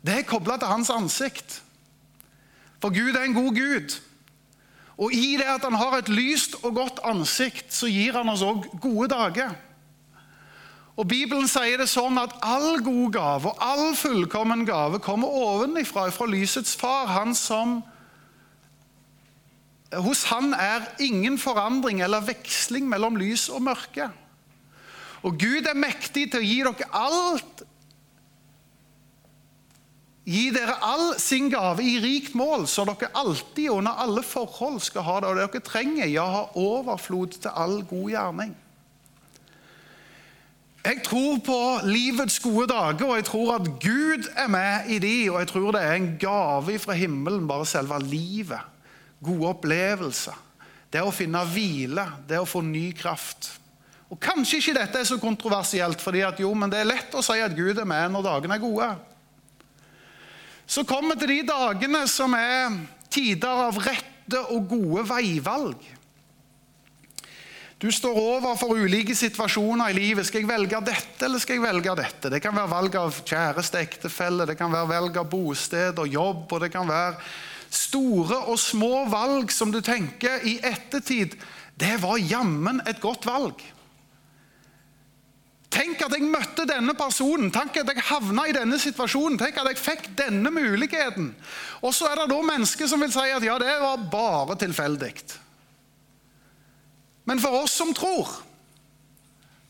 Det 0.03 0.19
er 0.19 0.27
kobla 0.27 0.57
til 0.59 0.71
hans 0.71 0.91
ansikt. 0.91 1.63
For 2.81 2.91
Gud 2.91 3.15
er 3.15 3.27
en 3.27 3.37
god 3.37 3.55
Gud. 3.55 4.01
Og 4.99 5.13
i 5.13 5.37
det 5.37 5.47
at 5.47 5.65
han 5.65 5.79
har 5.79 5.99
et 5.99 6.09
lyst 6.09 6.57
og 6.63 6.75
godt 6.75 7.01
ansikt, 7.05 7.73
så 7.75 7.87
gir 7.87 8.17
han 8.19 8.29
oss 8.29 8.43
òg 8.43 8.67
gode 8.81 9.09
dager. 9.13 9.55
Og 11.01 11.07
Bibelen 11.09 11.49
sier 11.49 11.81
det 11.81 11.89
sånn 11.89 12.19
at 12.21 12.35
all 12.45 12.83
god 12.85 13.15
gave 13.15 13.49
og 13.49 13.63
all 13.65 13.95
fullkommen 13.97 14.67
gave 14.69 15.01
kommer 15.01 15.33
ovenifra, 15.33 16.11
fra 16.13 16.27
lysets 16.29 16.77
far, 16.77 17.09
han 17.15 17.33
som 17.37 17.81
Hos 19.91 20.29
han 20.31 20.53
er 20.55 20.85
ingen 21.03 21.35
forandring 21.41 21.99
eller 22.05 22.23
veksling 22.23 22.85
mellom 22.87 23.17
lys 23.19 23.49
og 23.51 23.65
mørke. 23.67 24.05
Og 25.27 25.35
Gud 25.41 25.67
er 25.67 25.75
mektig 25.75 26.29
til 26.31 26.39
å 26.39 26.47
gi 26.47 26.61
dere 26.63 26.93
alt 26.95 27.65
Gi 30.31 30.51
dere 30.55 30.77
all 30.85 31.17
sin 31.19 31.49
gave 31.51 31.83
i 31.83 31.97
rikt 31.99 32.37
mål, 32.39 32.69
så 32.71 32.85
dere 32.87 33.09
alltid 33.19 33.73
under 33.73 33.99
alle 34.05 34.23
forhold 34.23 34.79
skal 34.85 35.03
ha 35.09 35.17
det 35.25 35.31
og 35.31 35.39
det 35.41 35.47
dere 35.49 35.67
trenger, 35.67 36.07
ja, 36.13 36.27
ha 36.29 36.43
overflod 36.61 37.41
til 37.41 37.51
all 37.51 37.81
god 37.89 38.13
gjerning. 38.13 38.53
Jeg 40.81 41.03
tror 41.05 41.41
på 41.45 41.57
livets 41.85 42.39
gode 42.41 42.71
dager, 42.71 43.05
og 43.05 43.19
jeg 43.19 43.25
tror 43.29 43.55
at 43.59 43.67
Gud 43.83 44.29
er 44.33 44.49
med 44.49 44.89
i 44.89 44.99
de, 44.99 45.17
og 45.31 45.43
jeg 45.43 45.49
tror 45.51 45.75
det 45.77 45.83
er 45.85 45.99
en 45.99 46.15
gave 46.21 46.79
fra 46.81 46.97
himmelen, 46.97 47.49
bare 47.49 47.67
selve 47.69 47.99
livet. 48.05 48.63
Gode 49.25 49.51
opplevelser. 49.53 50.39
Det 50.91 51.03
å 51.05 51.13
finne 51.13 51.43
hvile, 51.53 52.07
det 52.29 52.41
å 52.41 52.49
få 52.49 52.65
ny 52.65 52.91
kraft. 52.97 53.53
Og 54.11 54.19
Kanskje 54.19 54.59
ikke 54.59 54.79
dette 54.81 55.03
er 55.03 55.07
så 55.07 55.21
kontroversielt, 55.23 56.01
fordi 56.03 56.25
at 56.27 56.41
jo, 56.41 56.55
men 56.57 56.73
det 56.73 56.81
er 56.81 56.89
lett 56.89 57.15
å 57.15 57.23
si 57.23 57.37
at 57.39 57.55
Gud 57.55 57.79
er 57.79 57.87
med 57.87 58.11
når 58.11 58.27
dagene 58.27 58.57
er 58.57 58.65
gode. 58.65 58.89
Så 60.67 60.87
kommer 60.89 61.19
til 61.21 61.37
de 61.37 61.45
dagene 61.51 62.07
som 62.09 62.33
er 62.39 62.81
tider 63.13 63.67
av 63.69 63.79
rette 63.85 64.41
og 64.55 64.65
gode 64.71 65.05
veivalg. 65.13 65.85
Du 67.81 67.89
står 67.89 68.13
overfor 68.21 68.77
ulike 68.77 69.15
situasjoner 69.17 69.89
i 69.89 69.95
livet. 69.97 70.27
Skal 70.29 70.43
jeg 70.43 70.51
velge 70.51 70.83
dette, 70.85 71.25
eller 71.25 71.41
skal 71.41 71.57
jeg 71.57 71.65
velge 71.65 71.95
dette? 71.97 72.29
Det 72.29 72.43
kan 72.45 72.53
være 72.53 72.69
valg 72.75 72.99
av 73.01 73.23
kjæreste, 73.25 73.81
ektefelle, 73.81 74.45
det 74.45 74.59
kan 74.61 74.73
være 74.73 74.91
valg 74.91 75.17
av 75.17 75.31
bosted 75.33 76.03
og 76.03 76.13
jobb, 76.13 76.45
og 76.45 76.61
det 76.61 76.69
kan 76.75 76.91
være 76.91 77.17
store 77.73 78.43
og 78.53 78.61
små 78.61 79.07
valg 79.09 79.55
som 79.55 79.73
du 79.73 79.81
tenker 79.81 80.43
i 80.45 80.59
ettertid 80.59 81.37
Det 81.81 81.95
var 82.03 82.19
jammen 82.19 82.83
et 82.85 83.01
godt 83.01 83.25
valg. 83.25 83.63
Tenk 85.71 86.03
at 86.05 86.13
jeg 86.13 86.27
møtte 86.29 86.67
denne 86.69 86.93
personen, 86.99 87.49
tenk 87.55 87.79
at 87.81 87.89
jeg 87.89 88.09
havna 88.11 88.49
i 88.51 88.53
denne 88.53 88.77
situasjonen. 88.83 89.39
Tenk 89.41 89.57
at 89.63 89.71
jeg 89.71 89.81
fikk 89.81 90.09
denne 90.19 90.51
muligheten. 90.53 91.31
Og 91.81 91.95
så 91.97 92.11
er 92.11 92.21
det 92.21 92.33
da 92.35 92.41
mennesker 92.45 92.91
som 92.91 93.01
vil 93.01 93.15
si 93.15 93.31
at 93.31 93.47
ja, 93.47 93.57
det 93.63 93.79
var 93.81 94.11
bare 94.13 94.59
tilfeldig. 94.61 95.15
Men 97.31 97.39
for 97.39 97.63
oss 97.63 97.77
som 97.79 97.93
tror, 97.95 98.27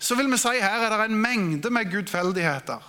så 0.01 0.17
vil 0.17 0.31
vi 0.33 0.39
si 0.41 0.57
her 0.63 0.87
er 0.87 0.95
det 0.95 1.11
en 1.11 1.21
mengde 1.21 1.69
med 1.69 1.91
gudfeldigheter. 1.93 2.81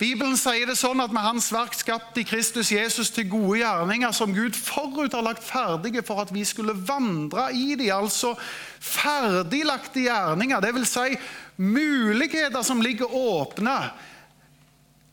Bibelen 0.00 0.38
sier 0.40 0.64
det 0.66 0.78
sånn 0.80 1.02
at 1.04 1.12
med 1.14 1.22
Hans 1.22 1.50
verk 1.54 1.76
skapt 1.76 2.16
i 2.18 2.24
Kristus 2.26 2.72
Jesus 2.72 3.12
til 3.14 3.28
gode 3.30 3.60
gjerninger 3.60 4.14
som 4.16 4.32
Gud 4.34 4.56
forut 4.56 5.12
har 5.14 5.22
lagt 5.22 5.44
ferdige 5.44 6.02
for 6.02 6.24
at 6.24 6.32
vi 6.34 6.42
skulle 6.48 6.74
vandre 6.74 7.50
i 7.54 7.76
de, 7.78 7.90
altså 7.94 8.32
ferdiglagte 8.80 10.08
gjerninger. 10.08 10.64
Det 10.64 10.72
vil 10.74 10.88
si 10.88 11.20
muligheter 11.60 12.64
som 12.66 12.82
ligger 12.82 13.12
åpne. 13.12 13.76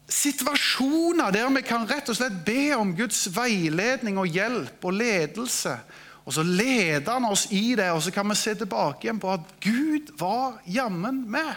Situasjoner 0.10 1.36
der 1.36 1.52
vi 1.54 1.68
kan 1.68 1.86
rett 1.92 2.10
og 2.10 2.18
slett 2.18 2.42
be 2.48 2.72
om 2.80 2.96
Guds 2.98 3.28
veiledning 3.36 4.18
og 4.18 4.32
hjelp 4.40 4.88
og 4.88 5.02
ledelse. 5.04 5.76
Og 6.26 6.34
Så 6.34 6.44
leder 6.44 7.12
han 7.12 7.26
oss 7.26 7.48
i 7.52 7.76
det, 7.76 7.92
og 7.92 8.04
så 8.04 8.12
kan 8.12 8.30
vi 8.30 8.36
se 8.38 8.54
tilbake 8.56 9.08
igjen 9.08 9.20
på 9.22 9.32
at 9.34 9.56
Gud 9.64 10.12
var 10.20 10.60
jammen 10.68 11.24
med. 11.32 11.56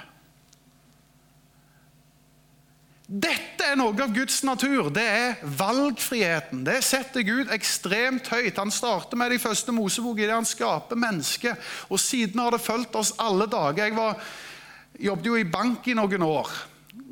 Dette 3.13 3.67
er 3.67 3.77
noe 3.77 3.93
av 4.01 4.15
Guds 4.15 4.39
natur. 4.47 4.89
Det 4.95 5.05
er 5.05 5.41
valgfriheten. 5.59 6.63
Det 6.65 6.79
setter 6.87 7.27
Gud 7.27 7.51
ekstremt 7.53 8.31
høyt. 8.33 8.57
Han 8.57 8.73
starter 8.73 9.21
med 9.21 9.35
de 9.35 9.41
første 9.43 9.75
Mosebok 9.77 10.23
idet 10.23 10.33
han 10.33 10.49
skaper 10.49 10.97
mennesket. 10.97 11.61
Og 11.93 12.01
siden 12.01 12.41
har 12.41 12.55
det 12.55 12.63
fulgt 12.65 12.97
oss 12.97 13.13
alle 13.21 13.45
dager. 13.53 13.85
Jeg 13.85 13.97
var, 13.99 14.17
jobbet 14.97 15.29
jo 15.29 15.37
i 15.37 15.45
bank 15.45 15.91
i 15.93 15.99
noen 15.99 16.25
år. 16.25 16.55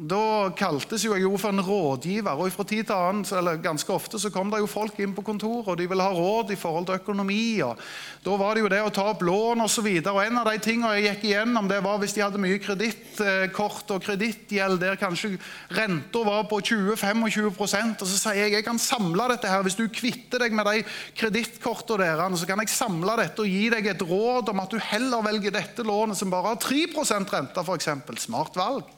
Da 0.00 0.48
kaltes 0.56 1.02
jo 1.04 1.12
jeg 1.12 1.26
jo 1.26 1.34
for 1.36 1.52
en 1.52 1.60
rådgiver. 1.60 2.32
og 2.32 2.52
fra 2.52 2.64
tid 2.64 2.84
til 2.88 2.94
annen, 2.96 3.24
eller 3.36 3.58
Ganske 3.60 3.92
ofte 3.92 4.18
så 4.18 4.30
kom 4.32 4.50
det 4.50 4.60
jo 4.62 4.66
folk 4.66 4.96
inn 4.98 5.12
på 5.12 5.20
kontoret 5.20 5.68
og 5.68 5.76
de 5.76 5.86
ville 5.86 6.02
ha 6.02 6.08
råd 6.08 6.52
i 6.52 6.56
forhold 6.56 6.86
til 6.86 6.94
økonomi. 6.94 7.60
og 7.60 7.76
Da 8.24 8.36
var 8.36 8.54
det 8.54 8.62
jo 8.62 8.68
det 8.68 8.80
å 8.80 8.88
ta 8.88 9.02
opp 9.10 9.20
lån 9.20 9.60
osv. 9.60 9.86
En 10.00 10.38
av 10.38 10.46
de 10.48 10.58
tingene 10.58 10.94
jeg 10.96 11.04
gikk 11.04 11.24
igjennom, 11.24 11.68
det 11.68 11.82
var 11.84 11.98
hvis 11.98 12.14
de 12.14 12.22
hadde 12.22 12.40
mye 12.40 12.58
kredittkort 12.58 13.90
og 13.90 14.00
kredittgjeld 14.02 14.80
der 14.80 14.96
kanskje 14.96 15.36
renta 15.68 16.24
var 16.24 16.48
på 16.48 16.62
20-25 16.64 17.60
og 17.60 18.08
Så 18.08 18.16
sier 18.16 18.40
jeg 18.40 18.52
jeg 18.52 18.64
kan 18.64 18.78
samle 18.78 19.28
dette 19.28 19.48
her. 19.48 19.62
Hvis 19.62 19.76
du 19.76 19.86
kvitter 19.86 20.38
deg 20.38 20.52
med 20.52 20.64
de 20.64 20.82
kredittkortene 21.14 22.06
deres, 22.06 22.40
så 22.40 22.46
kan 22.46 22.58
jeg 22.60 22.72
samle 22.72 23.18
dette 23.20 23.42
og 23.42 23.46
gi 23.46 23.68
deg 23.68 23.86
et 23.86 24.00
råd 24.00 24.48
om 24.48 24.60
at 24.60 24.70
du 24.70 24.78
heller 24.80 25.20
velger 25.20 25.52
dette 25.52 25.84
lånet 25.84 26.16
som 26.16 26.30
bare 26.30 26.54
har 26.54 26.56
3% 26.56 27.36
rente, 27.36 27.60
f.eks. 27.60 27.88
Smart 28.24 28.56
valg. 28.56 28.88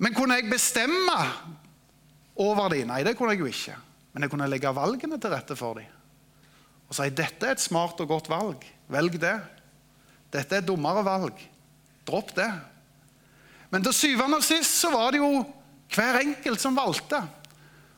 Men 0.00 0.16
kunne 0.16 0.38
jeg 0.38 0.48
bestemme 0.48 1.16
over 2.40 2.72
dem? 2.72 2.88
Nei, 2.88 3.02
det 3.04 3.16
kunne 3.18 3.34
jeg 3.34 3.42
jo 3.42 3.50
ikke. 3.50 3.76
Men 4.14 4.24
jeg 4.24 4.32
kunne 4.32 4.48
legge 4.50 4.72
valgene 4.74 5.20
til 5.20 5.32
rette 5.32 5.56
for 5.58 5.78
dem. 5.78 5.88
Og 6.90 6.96
si 6.96 7.06
dette 7.14 7.46
er 7.46 7.54
et 7.54 7.62
smart 7.62 8.00
og 8.02 8.10
godt 8.10 8.30
valg. 8.32 8.64
Velg 8.90 9.18
det. 9.22 9.36
Dette 10.32 10.56
er 10.56 10.64
et 10.64 10.66
dummere 10.66 11.04
valg. 11.06 11.36
Dropp 12.08 12.32
det. 12.34 12.48
Men 13.70 13.84
til 13.86 13.94
syvende 13.94 14.40
og 14.40 14.46
sist 14.46 14.80
så 14.80 14.90
var 14.90 15.12
det 15.14 15.20
jo 15.20 15.44
hver 15.94 16.22
enkelt 16.24 16.62
som 16.62 16.78
valgte. 16.78 17.20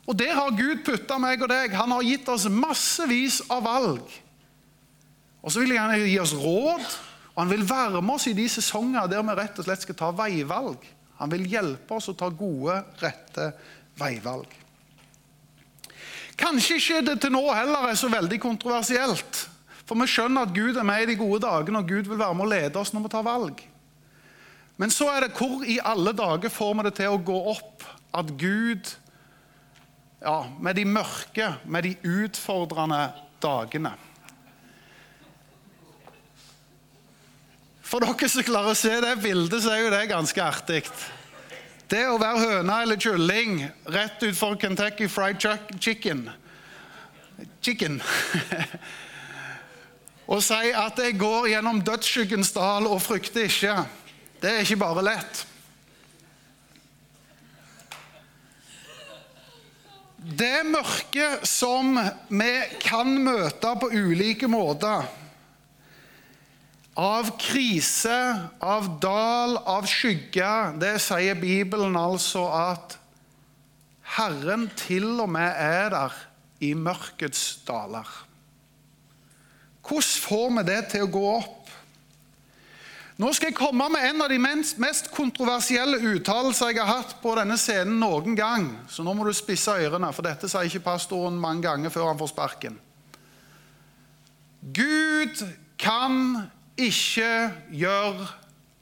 Og 0.08 0.18
der 0.18 0.34
har 0.34 0.56
Gud 0.58 0.82
putta 0.84 1.16
meg 1.22 1.44
og 1.44 1.52
deg. 1.52 1.72
Han 1.78 1.94
har 1.94 2.04
gitt 2.04 2.28
oss 2.28 2.48
massevis 2.50 3.40
av 3.52 3.62
valg. 3.64 4.04
Og 5.42 5.54
så 5.54 5.62
vil 5.62 5.78
han 5.78 5.94
gi 6.02 6.18
oss 6.22 6.34
råd, 6.38 6.84
og 7.32 7.38
han 7.40 7.50
vil 7.50 7.64
være 7.66 8.02
med 8.02 8.14
oss 8.14 8.28
i 8.30 8.36
de 8.36 8.44
sesonger 8.50 9.08
der 9.10 9.24
vi 9.26 9.38
rett 9.38 9.58
og 9.58 9.66
slett 9.66 9.86
skal 9.86 9.98
ta 9.98 10.10
veivalg. 10.14 10.82
Han 11.22 11.30
vil 11.30 11.46
hjelpe 11.46 11.94
oss 11.94 12.10
å 12.10 12.16
ta 12.18 12.26
gode, 12.34 12.80
rette 12.98 13.52
veivalg. 14.00 14.50
Kanskje 16.40 16.80
ikke 16.80 17.02
det 17.06 17.20
til 17.22 17.30
nå 17.36 17.44
heller 17.54 17.92
er 17.92 17.98
så 18.00 18.10
veldig 18.10 18.40
kontroversielt. 18.42 19.44
For 19.86 19.98
vi 20.00 20.08
skjønner 20.10 20.48
at 20.48 20.54
Gud 20.56 20.80
er 20.80 20.86
med 20.88 21.04
i 21.04 21.12
de 21.12 21.18
gode 21.20 21.44
dagene, 21.44 21.78
og 21.78 21.92
Gud 21.92 22.10
vil 22.10 22.18
være 22.18 22.34
med 22.34 22.46
å 22.46 22.50
lede 22.50 22.80
oss 22.80 22.90
når 22.94 23.04
vi 23.06 23.12
tar 23.14 23.26
valg. 23.28 23.62
Men 24.82 24.90
så 24.90 25.12
er 25.12 25.26
det 25.28 25.36
hvor 25.36 25.62
i 25.62 25.78
alle 25.84 26.14
dager 26.16 26.50
får 26.50 26.74
vi 26.74 26.86
det 26.88 26.94
til 26.98 27.14
å 27.14 27.22
gå 27.22 27.38
opp 27.52 27.86
at 28.18 28.34
Gud 28.40 28.96
ja, 30.22 30.44
Med 30.62 30.76
de 30.78 30.84
mørke, 30.86 31.48
med 31.66 31.82
de 31.82 31.96
utfordrende 32.06 33.08
dagene 33.42 33.90
For 37.92 38.00
dere 38.00 38.28
som 38.32 38.40
klarer 38.46 38.72
å 38.72 38.78
se 38.78 38.92
det 39.04 39.16
bildet, 39.20 39.60
så 39.60 39.74
er 39.74 39.82
jo 39.82 39.90
det 39.92 40.06
ganske 40.08 40.40
artig. 40.40 40.86
Det 41.92 42.06
å 42.08 42.16
være 42.16 42.40
høne 42.40 42.76
eller 42.86 42.96
kylling 42.96 43.66
rett 43.92 44.24
utfor 44.24 44.56
Kentucky 44.56 45.10
Fried 45.12 45.36
Chicken 45.76 46.24
Chicken. 47.60 48.00
og 50.32 50.40
si 50.40 50.72
at 50.72 51.04
jeg 51.04 51.20
går 51.20 51.52
gjennom 51.52 51.84
dødsskyggens 51.84 52.54
dal 52.56 52.88
og 52.88 53.02
frykter 53.04 53.44
ikke. 53.50 53.76
Det 54.40 54.54
er 54.54 54.64
ikke 54.64 54.80
bare 54.80 55.04
lett. 55.12 55.46
Det 60.16 60.62
mørket 60.64 61.44
som 61.44 61.98
vi 62.32 62.54
kan 62.80 63.18
møte 63.20 63.76
på 63.82 63.92
ulike 63.92 64.48
måter 64.48 65.20
av 66.98 67.30
krise, 67.40 68.18
av 68.60 68.88
dal, 69.00 69.56
av 69.56 69.86
skygge, 69.88 70.50
det 70.80 70.98
sier 71.00 71.38
Bibelen 71.40 71.96
altså 71.96 72.44
at 72.52 72.98
Herren 74.18 74.68
til 74.76 75.08
og 75.22 75.30
med 75.32 75.56
er 75.56 75.88
der 75.94 76.18
i 76.62 76.74
mørkets 76.76 77.62
daler. 77.66 78.06
Hvordan 79.82 80.22
får 80.26 80.52
vi 80.58 80.64
det 80.68 80.80
til 80.92 81.06
å 81.06 81.12
gå 81.12 81.24
opp? 81.32 81.58
Nå 83.22 83.28
skal 83.36 83.50
jeg 83.50 83.58
komme 83.58 83.86
med 83.92 84.04
en 84.08 84.22
av 84.24 84.30
de 84.32 84.38
mest 84.40 85.10
kontroversielle 85.14 85.98
uttalelser 86.14 86.72
jeg 86.72 86.80
har 86.80 87.02
hatt 87.02 87.18
på 87.22 87.34
denne 87.38 87.58
scenen 87.60 88.00
noen 88.00 88.36
gang. 88.38 88.66
Så 88.90 89.04
nå 89.04 89.12
må 89.14 89.26
du 89.26 89.34
spisse 89.36 89.74
ørene, 89.78 90.10
for 90.16 90.26
dette 90.26 90.48
sier 90.50 90.68
ikke 90.68 90.86
pastoren 90.86 91.36
mange 91.40 91.66
ganger 91.66 91.92
før 91.92 92.10
han 92.10 92.20
får 92.20 92.32
sparken. 92.32 92.78
Gud 94.62 95.44
kan 95.78 96.48
ikke 96.82 97.32
gjør 97.70 98.22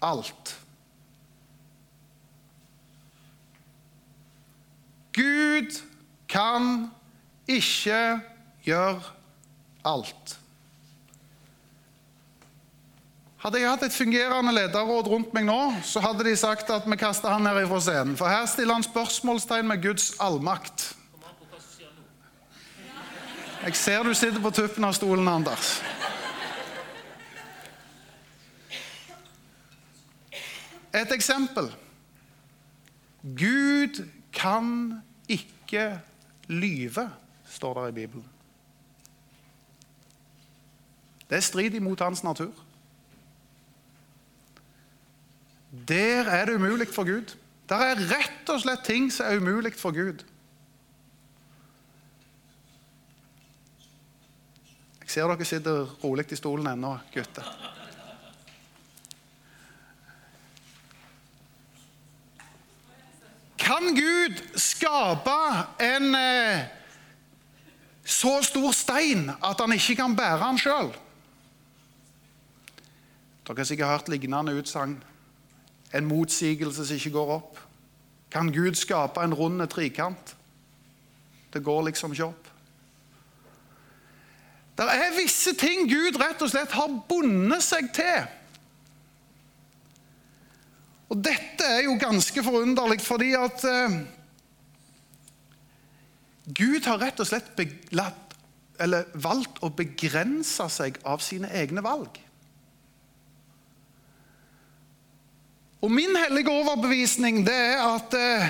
alt. 0.03 0.57
Gud 5.17 5.81
kan 6.29 6.91
ikke 7.49 8.21
gjøre 8.65 9.01
alt. 9.85 10.37
Hadde 13.41 13.57
jeg 13.57 13.71
hatt 13.71 13.85
et 13.87 13.97
fungerende 13.97 14.53
lederråd 14.53 15.09
rundt 15.09 15.31
meg 15.33 15.47
nå, 15.49 15.59
så 15.89 16.03
hadde 16.05 16.27
de 16.27 16.35
sagt 16.37 16.69
at 16.71 16.85
vi 16.85 16.99
kaster 17.01 17.33
han 17.33 17.49
her 17.49 17.63
ifra 17.63 17.79
scenen. 17.81 18.17
For 18.21 18.29
her 18.29 18.45
stiller 18.49 18.77
han 18.77 18.85
spørsmålstegn 18.85 19.71
med 19.71 19.81
Guds 19.83 20.13
allmakt. 20.21 20.91
Jeg 23.61 23.77
ser 23.77 24.05
du 24.05 24.13
sitter 24.17 24.41
på 24.41 24.53
tuppen 24.57 24.85
av 24.85 24.93
stolen, 24.97 25.29
Anders. 25.29 25.81
Et 30.95 31.13
eksempel. 31.15 31.71
Gud 33.23 34.03
kan 34.33 35.03
ikke 35.29 36.01
lyve, 36.49 37.11
står 37.47 37.81
det 37.81 37.89
i 37.89 37.99
Bibelen. 38.01 38.27
Det 41.31 41.45
strider 41.45 41.77
imot 41.77 42.01
hans 42.01 42.25
natur. 42.25 42.53
Der 45.89 46.25
er 46.25 46.45
det 46.45 46.55
umulig 46.55 46.89
for 46.89 47.05
Gud. 47.05 47.37
Der 47.69 47.77
er 47.77 47.95
rett 47.95 48.49
og 48.51 48.61
slett 48.61 48.83
ting 48.85 49.13
som 49.15 49.27
er 49.27 49.39
umulig 49.39 49.77
for 49.79 49.95
Gud. 49.95 50.25
Jeg 55.01 55.15
ser 55.15 55.31
dere 55.31 55.45
sitter 55.45 55.87
rolig 56.05 56.33
i 56.33 56.39
stolen 56.39 56.67
ennå, 56.67 56.97
gutter. 57.15 57.47
Kan 63.71 63.95
Gud 63.95 64.41
skape 64.59 65.37
en 65.79 66.15
eh, 66.15 66.65
så 68.05 68.41
stor 68.43 68.73
stein 68.75 69.29
at 69.31 69.61
han 69.63 69.73
ikke 69.77 69.95
kan 70.01 70.17
bære 70.19 70.41
den 70.43 70.59
sjøl? 70.59 70.91
Dere 73.47 73.57
har 73.63 73.69
sikkert 73.69 73.93
hørt 73.93 74.11
lignende 74.11 74.57
utsagn. 74.59 74.97
En 75.95 76.07
motsigelse 76.07 76.87
som 76.87 76.99
ikke 76.99 77.15
går 77.15 77.31
opp. 77.37 77.61
Kan 78.31 78.51
Gud 78.51 78.75
skape 78.75 79.23
en 79.23 79.35
rund 79.35 79.63
trikant? 79.71 80.35
Det 81.53 81.63
går 81.65 81.85
liksom 81.93 82.13
ikke 82.13 82.27
opp. 82.27 82.51
Det 84.79 84.87
er 84.99 85.15
visse 85.15 85.55
ting 85.55 85.87
Gud 85.91 86.19
rett 86.19 86.43
og 86.43 86.51
slett 86.51 86.75
har 86.75 87.01
bundet 87.09 87.63
seg 87.63 87.95
til. 87.95 88.27
Og 91.11 91.19
dette 91.19 91.67
er 91.67 91.85
jo 91.89 91.99
ganske 91.99 92.43
forunderlig, 92.47 93.01
fordi 93.03 93.33
at 93.35 93.65
eh, 93.67 94.01
Gud 96.55 96.87
har 96.87 97.01
rett 97.03 97.21
og 97.23 97.29
slett 97.29 97.51
beglatt, 97.59 98.37
valgt 99.21 99.59
å 99.61 99.69
begrense 99.77 100.65
seg 100.73 100.97
av 101.05 101.21
sine 101.21 101.51
egne 101.53 101.83
valg. 101.85 102.15
Og 105.81 105.91
Min 105.93 106.17
hellige 106.17 106.53
overbevisning 106.53 107.43
det 107.47 107.57
er 107.57 107.83
at 107.83 108.17
eh, 108.17 108.49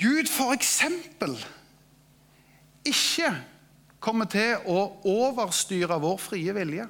Gud 0.00 0.28
f.eks. 0.28 0.78
ikke 2.88 3.30
kommer 4.02 4.26
til 4.32 4.64
å 4.66 4.78
overstyre 5.06 6.00
vår 6.02 6.18
frie 6.20 6.54
vilje. 6.56 6.88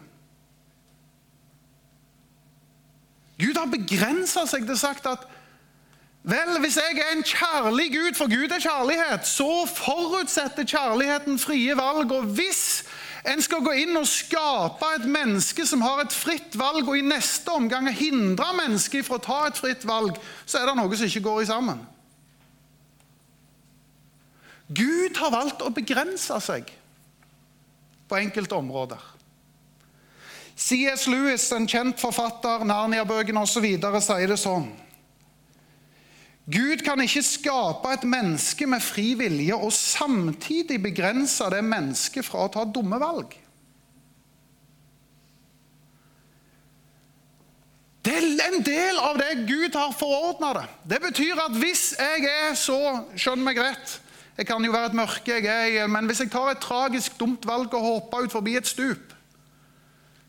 Gud 3.43 3.59
har 3.59 3.71
begrensa 3.71 4.45
seg 4.47 4.67
til 4.69 4.79
sagt 4.79 5.07
at 5.11 5.25
vel, 6.23 6.59
hvis 6.63 6.79
jeg 6.79 6.99
er 7.03 7.17
en 7.17 7.25
kjærlig 7.27 7.89
Gud, 7.91 8.15
for 8.15 8.31
Gud 8.31 8.53
er 8.55 8.63
kjærlighet, 8.63 9.27
så 9.27 9.65
forutsetter 9.67 10.69
kjærligheten 10.69 11.41
frie 11.43 11.75
valg. 11.79 12.13
Og 12.15 12.29
hvis 12.37 12.85
en 13.27 13.43
skal 13.43 13.63
gå 13.63 13.73
inn 13.85 13.99
og 13.99 14.07
skape 14.11 14.93
et 14.97 15.07
menneske 15.11 15.67
som 15.67 15.83
har 15.83 16.05
et 16.05 16.15
fritt 16.15 16.55
valg, 16.59 16.87
og 16.87 16.99
i 16.99 17.07
neste 17.07 17.51
omgang 17.55 17.91
hindre 17.95 18.53
mennesket 18.59 19.07
fra 19.07 19.19
å 19.19 19.25
ta 19.27 19.41
et 19.49 19.59
fritt 19.59 19.87
valg, 19.89 20.19
så 20.47 20.61
er 20.61 20.71
det 20.71 20.77
noe 20.79 20.99
som 20.99 21.11
ikke 21.11 21.27
går 21.27 21.43
i 21.43 21.51
sammen. 21.51 21.83
Gud 24.73 25.19
har 25.19 25.35
valgt 25.35 25.63
å 25.63 25.75
begrense 25.75 26.39
seg 26.43 26.71
på 28.09 28.19
enkelte 28.19 28.57
områder. 28.57 29.12
C.S. 30.63 31.09
Lewis, 31.11 31.49
en 31.57 31.67
kjent 31.67 31.99
forfatter, 31.99 32.63
Narnia-bøkene 32.69 33.43
osv., 33.43 33.67
sier 33.67 34.31
det 34.31 34.39
sånn 34.39 34.71
Gud 36.53 36.83
kan 36.83 36.99
ikke 37.03 37.23
skape 37.23 37.93
et 37.95 38.05
menneske 38.07 38.67
med 38.67 38.83
fri 38.83 39.13
vilje 39.19 39.55
og 39.55 39.71
samtidig 39.75 40.81
begrense 40.83 41.47
det 41.55 41.63
mennesket 41.63 42.27
fra 42.27 42.47
å 42.47 42.51
ta 42.51 42.65
dumme 42.67 42.99
valg. 42.99 43.37
Det 48.03 48.17
er 48.19 48.49
en 48.49 48.65
del 48.67 48.99
av 48.99 49.21
det 49.21 49.45
Gud 49.47 49.79
har 49.79 49.95
forordna 49.95 50.51
det. 50.59 50.65
Det 50.91 50.99
betyr 51.05 51.45
at 51.45 51.55
hvis 51.63 51.93
jeg 51.95 52.27
er 52.27 52.57
så 52.59 52.81
Skjønn 53.15 53.47
meg 53.47 53.63
rett. 53.63 54.01
Jeg 54.35 54.49
kan 54.49 54.65
jo 54.65 54.73
være 54.75 54.91
et 54.91 54.99
mørke, 54.99 55.39
jeg 55.45 55.77
er, 55.79 55.87
men 55.93 56.09
hvis 56.09 56.25
jeg 56.25 56.33
tar 56.33 56.51
et 56.51 56.63
tragisk 56.65 57.15
dumt 57.21 57.47
valg 57.47 57.71
og 57.77 57.87
hopper 57.87 58.27
ut 58.27 58.35
forbi 58.35 58.57
et 58.59 58.67
stup, 58.67 59.13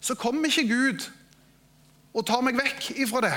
så 0.04 0.16
kommer 0.20 0.52
ikke 0.52 0.68
Gud 0.68 1.06
og 2.14 2.26
tar 2.28 2.44
meg 2.44 2.58
vekk 2.60 2.90
ifra 3.06 3.22
det. 3.24 3.36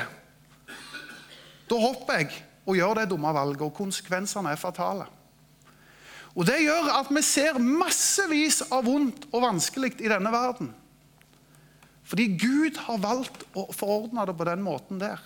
Da 1.70 1.78
hopper 1.78 2.24
jeg 2.24 2.32
og 2.66 2.74
gjør 2.74 2.98
det 2.98 3.10
dumme 3.12 3.30
valget, 3.34 3.62
og 3.62 3.76
konsekvensene 3.76 4.50
er 4.50 4.58
fatale. 4.58 5.06
Og 6.36 6.44
Det 6.46 6.58
gjør 6.60 6.90
at 6.98 7.08
vi 7.14 7.22
ser 7.24 7.60
massevis 7.62 8.60
av 8.68 8.84
vondt 8.84 9.28
og 9.30 9.46
vanskelig 9.46 9.94
i 10.02 10.10
denne 10.10 10.32
verden. 10.34 10.74
Fordi 12.06 12.26
Gud 12.38 12.76
har 12.86 13.00
valgt 13.02 13.46
å 13.56 13.70
forordne 13.74 14.26
det 14.26 14.36
på 14.36 14.46
den 14.46 14.60
måten 14.62 15.00
der. 15.00 15.22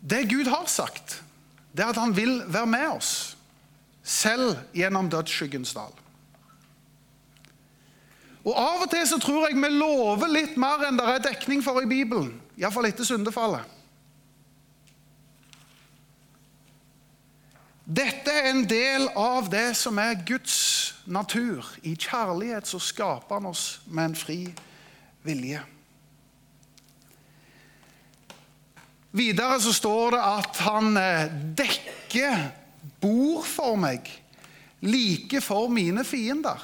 Det 0.00 0.22
Gud 0.30 0.48
har 0.48 0.64
sagt, 0.70 1.20
det 1.72 1.84
er 1.84 1.92
at 1.92 2.00
han 2.00 2.16
vil 2.16 2.42
være 2.50 2.66
med 2.66 2.86
oss, 2.96 3.36
selv 4.02 4.56
gjennom 4.74 5.10
dødsskyggens 5.10 5.74
dal. 5.76 5.92
Og 8.40 8.56
Av 8.56 8.86
og 8.86 8.88
til 8.90 9.04
så 9.06 9.18
tror 9.20 9.48
jeg 9.48 9.58
vi 9.60 9.68
lover 9.74 10.30
litt 10.32 10.56
mer 10.60 10.86
enn 10.88 10.96
det 10.98 11.06
er 11.06 11.26
dekning 11.28 11.60
for 11.64 11.82
i 11.82 11.88
Bibelen. 11.88 12.32
Iallfall 12.56 12.88
etter 12.88 13.04
syndefallet. 13.04 13.76
Dette 17.90 18.30
er 18.30 18.52
en 18.52 18.64
del 18.70 19.08
av 19.18 19.48
det 19.50 19.72
som 19.76 19.98
er 19.98 20.20
Guds 20.26 20.56
natur. 21.10 21.66
I 21.82 21.96
kjærlighet 21.98 22.68
så 22.70 22.78
skaper 22.78 23.40
han 23.40 23.50
oss 23.50 23.80
med 23.90 24.12
en 24.12 24.18
fri 24.18 24.38
vilje. 25.26 25.62
Videre 29.10 29.58
så 29.60 29.72
står 29.74 30.14
det 30.14 30.20
at 30.22 30.60
han 30.66 30.96
eh, 30.96 31.32
dekker 31.58 32.44
bord 33.02 33.46
for 33.48 33.78
meg, 33.80 34.06
like 34.86 35.40
for 35.42 35.70
mine 35.72 36.04
fiender. 36.06 36.60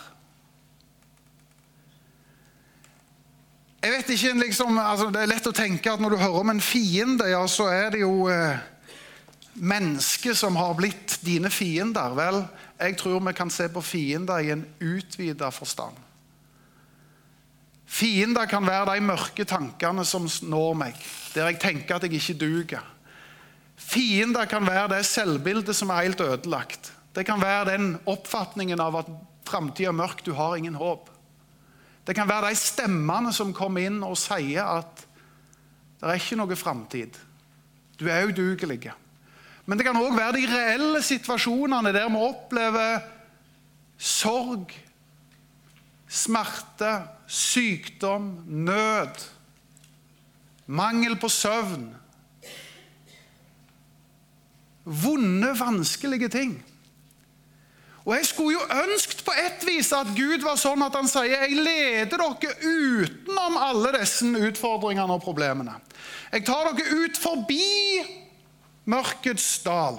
Jeg 3.83 3.93
vet 3.93 4.09
ikke, 4.11 4.33
liksom, 4.41 4.79
altså 4.83 5.11
Det 5.15 5.21
er 5.23 5.29
lett 5.31 5.47
å 5.47 5.55
tenke 5.55 5.93
at 5.93 6.01
når 6.03 6.15
du 6.15 6.23
hører 6.23 6.41
om 6.41 6.55
en 6.55 6.63
fiende, 6.65 7.29
ja, 7.31 7.43
så 7.51 7.69
er 7.71 7.93
det 7.95 8.01
jo 8.03 8.27
eh, 8.31 8.63
mennesker 9.55 10.35
som 10.35 10.57
har 10.59 10.75
blitt 10.79 11.19
dine 11.27 11.51
fiender. 11.51 12.15
Vel, 12.17 12.41
jeg 12.81 12.97
tror 12.99 13.23
vi 13.27 13.37
kan 13.37 13.51
se 13.53 13.69
på 13.73 13.83
fiender 13.85 14.43
i 14.43 14.51
en 14.55 14.65
utvida 14.81 15.51
forstand. 15.55 16.06
Fiender 17.87 18.49
kan 18.51 18.67
være 18.67 18.97
de 18.97 19.07
mørke 19.07 19.47
tankene 19.47 20.05
som 20.05 20.27
når 20.43 20.75
meg, 20.75 21.01
der 21.35 21.53
jeg 21.53 21.61
tenker 21.63 21.97
at 21.97 22.07
jeg 22.07 22.19
ikke 22.19 22.39
duger. 22.41 22.85
Fiender 23.77 24.49
kan 24.51 24.67
være 24.67 24.97
det 24.97 25.07
selvbildet 25.07 25.77
som 25.77 25.93
er 25.95 26.09
helt 26.09 26.21
ødelagt. 26.21 26.93
Det 27.15 27.25
kan 27.27 27.41
være 27.41 27.71
den 27.71 27.93
oppfatningen 28.07 28.81
av 28.83 28.99
at 29.01 29.13
framtida 29.47 29.93
er 29.93 29.97
mørk, 29.97 30.25
du 30.27 30.35
har 30.35 30.57
ingen 30.57 30.75
håp. 30.75 31.11
Det 32.07 32.15
kan 32.15 32.29
være 32.29 32.51
de 32.51 32.59
stemmene 32.59 33.33
som 33.35 33.55
kommer 33.55 33.87
inn 33.87 34.03
og 34.07 34.19
sier 34.19 34.67
at 34.67 35.07
det 35.97 36.11
er 36.11 36.21
ikke 36.21 36.39
noe 36.39 36.59
framtid. 36.59 37.17
Du 37.97 38.07
er 38.11 38.29
udugelig. 38.29 38.93
Men 39.67 39.79
det 39.79 39.87
kan 39.87 39.99
òg 39.99 40.15
være 40.15 40.37
de 40.37 40.49
reelle 40.51 41.01
situasjonene 41.03 41.95
der 41.95 42.11
vi 42.13 42.21
opplever 42.23 43.01
sorg, 43.97 44.75
smerte, 46.09 47.03
sykdom, 47.27 48.45
nød, 48.47 49.23
mangel 50.67 51.17
på 51.19 51.29
søvn. 51.29 51.91
Vonde, 54.85 55.51
vanskelige 55.59 56.29
ting. 56.29 56.65
Og 58.07 58.15
Jeg 58.15 58.27
skulle 58.27 58.53
jo 58.55 58.61
ønsket 58.85 59.25
på 59.27 59.33
ett 59.35 59.65
vis 59.67 59.89
at 59.93 60.13
Gud 60.15 60.45
var 60.47 60.55
sånn 60.61 60.85
at 60.87 60.95
han 60.95 61.09
sier 61.11 61.27
jeg 61.27 61.57
leder 61.59 62.21
dere 62.21 62.53
utenom 62.63 63.57
alle 63.59 63.97
disse 63.97 64.29
utfordringene 64.31 65.17
og 65.17 65.25
problemene. 65.25 65.75
Jeg 66.31 66.47
tar 66.47 66.71
dere 66.71 67.01
ut 67.03 67.19
forbi 67.19 67.67
mørkets 68.87 69.49
dal. 69.65 69.99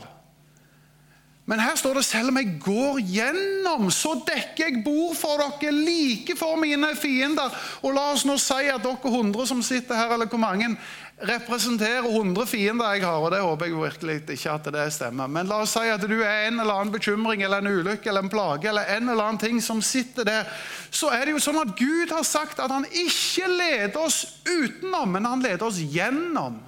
Men 1.47 1.61
her 1.63 1.77
står 1.79 1.95
det 1.95 2.03
selv 2.03 2.33
om 2.33 2.37
jeg 2.41 2.57
går 2.59 2.97
gjennom, 3.07 3.87
så 3.93 4.17
dekker 4.27 4.65
jeg 4.65 4.81
bord 4.83 5.15
for 5.15 5.39
dere 5.39 5.71
like 5.71 6.35
for 6.35 6.59
mine 6.59 6.89
fiender. 6.99 7.53
Og 7.87 7.95
la 7.95 8.09
oss 8.11 8.25
nå 8.27 8.35
si 8.41 8.67
at 8.67 8.83
dere 8.83 9.11
hundre 9.13 9.45
som 9.47 9.61
sitter 9.63 9.95
her, 9.95 10.11
eller 10.11 10.27
hvor 10.27 10.41
mange, 10.43 10.73
representerer 11.17 12.05
hundre 12.11 12.43
fiender 12.45 12.97
jeg 12.97 13.05
har. 13.07 13.23
Og 13.23 13.31
det 13.31 13.39
håper 13.41 13.69
jeg 13.69 13.79
virkelig 13.79 14.17
ikke 14.35 14.51
at 14.57 14.67
det 14.75 14.87
stemmer. 14.93 15.31
Men 15.31 15.47
la 15.47 15.61
oss 15.63 15.77
si 15.77 15.87
at 15.87 16.03
du 16.03 16.17
er 16.19 16.49
en 16.49 16.59
eller 16.59 16.81
annen 16.81 16.91
bekymring 16.93 17.41
eller 17.43 17.63
en 17.63 17.79
ulykke 17.79 18.11
eller 18.11 18.27
en 18.27 18.33
plage 18.33 18.67
eller 18.67 18.91
en 18.97 19.09
eller 19.09 19.23
annen 19.23 19.41
ting 19.41 19.61
som 19.63 19.79
sitter 19.81 20.27
der. 20.27 20.51
Så 20.91 21.09
er 21.15 21.25
det 21.25 21.37
jo 21.37 21.45
sånn 21.47 21.61
at 21.63 21.71
Gud 21.79 22.11
har 22.11 22.27
sagt 22.27 22.59
at 22.59 22.75
han 22.75 22.85
ikke 22.91 23.47
leder 23.55 24.01
oss 24.03 24.25
utenom, 24.43 25.15
men 25.15 25.31
han 25.31 25.47
leder 25.47 25.63
oss 25.71 25.79
gjennom. 25.79 26.59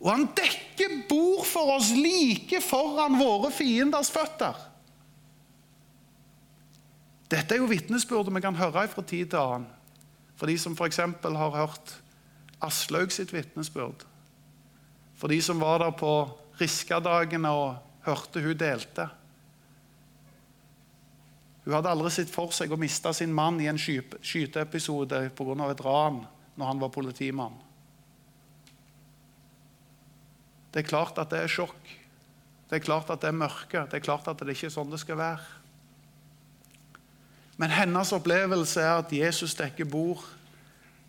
Og 0.00 0.10
han 0.12 0.28
dekker 0.34 0.69
bord 1.08 1.46
for 1.46 1.74
oss 1.76 1.90
like 1.96 2.60
foran 2.64 3.18
våre 3.20 3.50
fienders 3.54 4.10
føtter. 4.12 4.56
Dette 7.30 7.54
er 7.54 7.62
jo 7.62 7.70
vitnesbyrdet 7.70 8.34
vi 8.34 8.42
kan 8.42 8.58
høre 8.58 8.88
fra 8.90 9.04
tid 9.06 9.30
til 9.30 9.38
annen. 9.38 9.68
For 10.40 10.48
de 10.48 10.56
som 10.58 10.74
f.eks. 10.74 10.98
har 10.98 11.56
hørt 11.56 11.94
Aslaug 12.64 13.12
sitt 13.12 13.32
vitnesbyrd. 13.32 14.06
For 15.20 15.28
de 15.28 15.38
som 15.44 15.60
var 15.60 15.82
der 15.84 15.92
på 15.92 16.12
Riskadagene 16.60 17.50
og 17.52 17.76
hørte 18.04 18.42
hun 18.44 18.56
delte. 18.56 19.06
Hun 21.64 21.76
hadde 21.76 21.92
aldri 21.92 22.10
sett 22.12 22.32
for 22.32 22.52
seg 22.56 22.72
å 22.72 22.78
miste 22.80 23.12
sin 23.16 23.32
mann 23.36 23.60
i 23.60 23.68
en 23.70 23.78
skyteepisode 23.78 25.26
pga. 25.36 25.70
et 25.70 25.84
ran 25.84 26.24
når 26.56 26.66
han 26.66 26.80
var 26.80 26.88
politimann. 26.88 27.54
Det 30.70 30.82
er 30.82 30.88
klart 30.88 31.18
at 31.18 31.30
det 31.32 31.42
er 31.44 31.50
sjokk. 31.50 31.94
Det 32.70 32.78
er 32.78 32.84
klart 32.84 33.10
at 33.10 33.22
det 33.22 33.30
er 33.32 33.38
mørke. 33.38 33.86
Det 33.90 33.98
er 33.98 34.04
klart 34.04 34.28
at 34.30 34.38
det 34.38 34.54
ikke 34.54 34.68
er 34.68 34.74
sånn 34.76 34.92
det 34.92 35.00
skal 35.02 35.18
være. 35.18 35.48
Men 37.60 37.74
hennes 37.74 38.12
opplevelse 38.16 38.80
er 38.80 39.02
at 39.02 39.10
Jesus 39.12 39.56
dekker 39.58 39.88
bord 39.90 40.22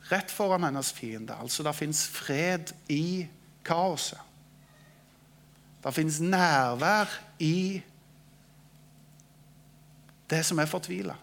rett 0.10 0.34
foran 0.34 0.65
hennes 0.65 0.89
fiende. 0.91 1.38
Altså 1.38 1.63
det 1.63 1.76
fins 1.78 2.02
fred 2.10 2.74
i 2.89 3.28
kaoset. 3.63 4.19
Det 5.82 5.93
fins 5.93 6.19
nærvær 6.19 7.10
i 7.39 7.82
det 10.30 10.41
som 10.45 10.60
er 10.62 10.69
fortvila. 10.69 11.15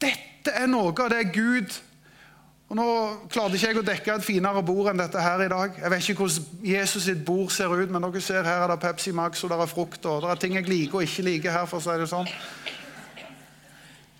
Dette 0.00 0.52
er 0.52 0.68
noe 0.70 0.92
av 0.92 1.10
det 1.10 1.24
Gud 1.34 1.74
og 2.66 2.74
Nå 2.74 2.86
klarte 3.30 3.54
ikke 3.54 3.68
jeg 3.68 3.78
å 3.78 3.86
dekke 3.86 4.14
et 4.16 4.24
finere 4.26 4.62
bord 4.66 4.88
enn 4.90 4.98
dette 4.98 5.22
her 5.22 5.44
i 5.44 5.50
dag. 5.50 5.76
Jeg 5.78 5.90
vet 5.92 6.08
ikke 6.10 6.24
hvordan 6.24 6.64
Jesus 6.66 7.04
sitt 7.06 7.20
bord 7.26 7.52
ser 7.54 7.70
ut, 7.70 7.92
men 7.94 8.02
dere 8.02 8.22
ser 8.24 8.42
her 8.42 8.64
er 8.64 8.72
det 8.72 8.80
Pepsi 8.82 9.12
Max 9.14 9.44
og 9.46 9.52
det 9.52 9.60
er 9.62 9.70
frukt. 9.70 10.06
og 10.06 10.24
Det 10.24 10.32
er 10.32 10.40
ting 10.42 10.56
jeg 10.58 10.66
liker 10.66 10.98
og 10.98 11.06
ikke 11.06 11.26
liker 11.28 11.54
her. 11.54 11.68
for 11.70 11.78
å 11.78 11.84
si 11.84 11.94
det 12.00 12.08
sånn. 12.10 12.26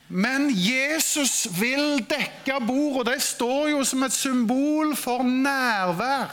Men 0.08 0.46
Jesus 0.54 1.48
vil 1.58 2.04
dekke 2.06 2.60
bord, 2.62 3.00
og 3.00 3.06
det 3.08 3.18
står 3.22 3.72
jo 3.72 3.82
som 3.82 4.06
et 4.06 4.14
symbol 4.14 4.94
for 4.94 5.26
nærvær, 5.26 6.30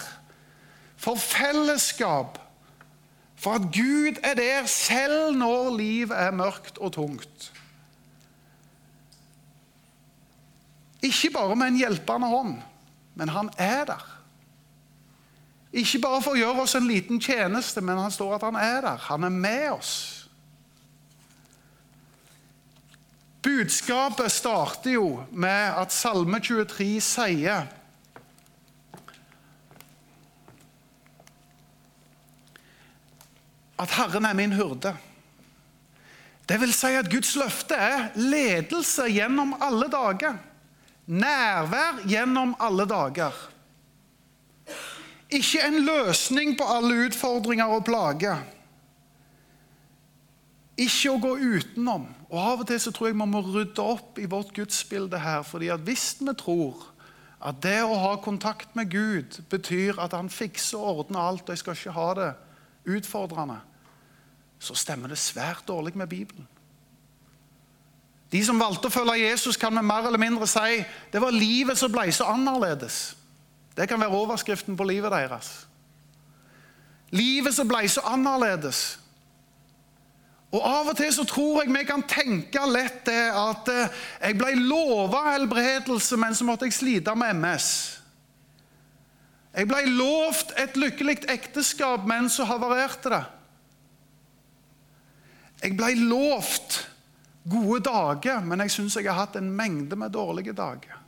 for 0.96 1.18
fellesskap, 1.18 2.38
for 3.36 3.58
at 3.58 3.66
Gud 3.74 4.22
er 4.22 4.38
der 4.38 4.70
selv 4.70 5.34
når 5.36 5.74
liv 5.78 6.14
er 6.14 6.32
mørkt 6.32 6.78
og 6.78 6.94
tungt. 6.94 7.50
Ikke 11.04 11.34
bare 11.36 11.56
med 11.60 11.74
en 11.74 11.80
hjelpende 11.82 12.28
hånd, 12.32 12.58
men 13.20 13.30
han 13.30 13.50
er 13.60 13.86
der. 13.92 14.04
Ikke 15.74 16.00
bare 16.00 16.22
for 16.22 16.36
å 16.36 16.40
gjøre 16.40 16.64
oss 16.64 16.76
en 16.78 16.88
liten 16.88 17.22
tjeneste, 17.22 17.82
men 17.82 17.98
han 17.98 18.14
står 18.14 18.38
at 18.38 18.46
han 18.46 18.60
er 18.62 18.84
der. 18.86 19.08
Han 19.10 19.26
er 19.26 19.34
med 19.34 19.70
oss. 19.74 19.94
Budskapet 23.44 24.32
starter 24.32 24.94
jo 24.96 25.08
med 25.32 25.80
at 25.82 25.92
Salme 25.92 26.40
23 26.40 27.02
sier 27.04 27.66
at 33.84 33.98
Herren 33.98 34.30
er 34.30 34.38
min 34.38 34.56
hurde. 34.56 34.94
Det 36.48 36.62
vil 36.62 36.72
si 36.76 36.94
at 36.96 37.12
Guds 37.12 37.34
løfte 37.36 37.76
er 37.76 38.10
ledelse 38.16 39.10
gjennom 39.12 39.58
alle 39.60 39.90
dager. 39.92 40.40
Nærvær 41.08 42.04
gjennom 42.08 42.56
alle 42.64 42.86
dager. 42.88 43.36
Ikke 45.34 45.64
en 45.66 45.82
løsning 45.86 46.54
på 46.58 46.68
alle 46.70 47.08
utfordringer 47.08 47.72
og 47.74 47.86
plager. 47.88 48.44
Ikke 50.78 51.12
å 51.12 51.20
gå 51.22 51.34
utenom. 51.38 52.08
Og 52.30 52.40
Av 52.40 52.64
og 52.64 52.70
til 52.70 52.80
så 52.82 52.94
tror 52.94 53.10
jeg 53.10 53.18
vi 53.18 53.28
må 53.30 53.44
rydde 53.46 53.84
opp 53.84 54.18
i 54.22 54.30
vårt 54.30 54.54
gudsbilde 54.56 55.20
her. 55.20 55.44
fordi 55.44 55.70
at 55.70 55.80
Hvis 55.80 56.16
vi 56.20 56.34
tror 56.34 56.94
at 57.44 57.60
det 57.62 57.82
å 57.84 58.00
ha 58.00 58.16
kontakt 58.24 58.76
med 58.76 58.90
Gud 58.90 59.42
betyr 59.50 60.00
at 60.00 60.14
han 60.16 60.30
fikser 60.30 60.80
og 60.80 61.04
ordner 61.04 61.20
alt, 61.20 61.44
og 61.44 61.50
jeg 61.50 61.58
skal 61.58 61.76
ikke 61.76 61.92
ha 61.92 62.14
det 62.14 62.34
utfordrende, 62.86 63.60
så 64.60 64.76
stemmer 64.76 65.10
det 65.10 65.18
svært 65.18 65.68
dårlig 65.68 65.96
med 65.96 66.08
Bibelen. 66.08 66.48
De 68.34 68.42
som 68.42 68.58
valgte 68.58 68.90
å 68.90 68.94
følge 68.94 69.28
Jesus, 69.28 69.60
kan 69.62 69.76
vi 69.78 69.84
mer 69.86 70.08
eller 70.10 70.22
mindre 70.22 70.48
si 70.50 70.80
det 71.14 71.22
var 71.22 71.36
livet 71.36 71.78
som 71.78 71.92
ble 71.94 72.08
så 72.12 72.26
annerledes. 72.34 73.14
Det 73.78 73.86
kan 73.90 74.02
være 74.02 74.18
overskriften 74.24 74.78
på 74.78 74.88
livet 74.90 75.14
deres. 75.14 75.52
Livet 77.14 77.54
som 77.54 77.70
ble 77.70 77.86
så 77.90 78.02
annerledes. 78.10 78.82
Og 80.54 80.62
Av 80.66 80.90
og 80.90 80.98
til 80.98 81.10
så 81.14 81.26
tror 81.30 81.62
jeg 81.62 81.74
vi 81.74 81.84
kan 81.86 82.06
tenke 82.10 82.62
lett 82.70 83.04
det 83.06 83.22
at 83.38 83.70
eh, 83.74 84.02
jeg 84.22 84.38
ble 84.38 84.54
lova 84.62 85.24
helbredelse, 85.32 86.18
men 86.22 86.38
så 86.38 86.46
måtte 86.46 86.70
jeg 86.70 86.78
slite 86.78 87.16
med 87.18 87.38
MS. 87.38 87.70
Jeg 89.54 89.70
ble 89.70 89.84
lovt 89.94 90.54
et 90.58 90.78
lykkelig 90.78 91.20
ekteskap, 91.30 92.06
men 92.10 92.30
så 92.30 92.46
havarerte 92.50 93.14
det. 93.14 93.22
Jeg 95.64 95.78
ble 95.78 95.94
lovt 96.10 96.80
gode 97.50 97.82
dager, 97.86 98.44
men 98.46 98.64
jeg 98.64 98.74
syns 98.76 98.98
jeg 98.98 99.10
har 99.10 99.26
hatt 99.26 99.40
en 99.40 99.52
mengde 99.52 99.98
med 100.00 100.14
dårlige 100.16 100.56
dager. 100.56 101.00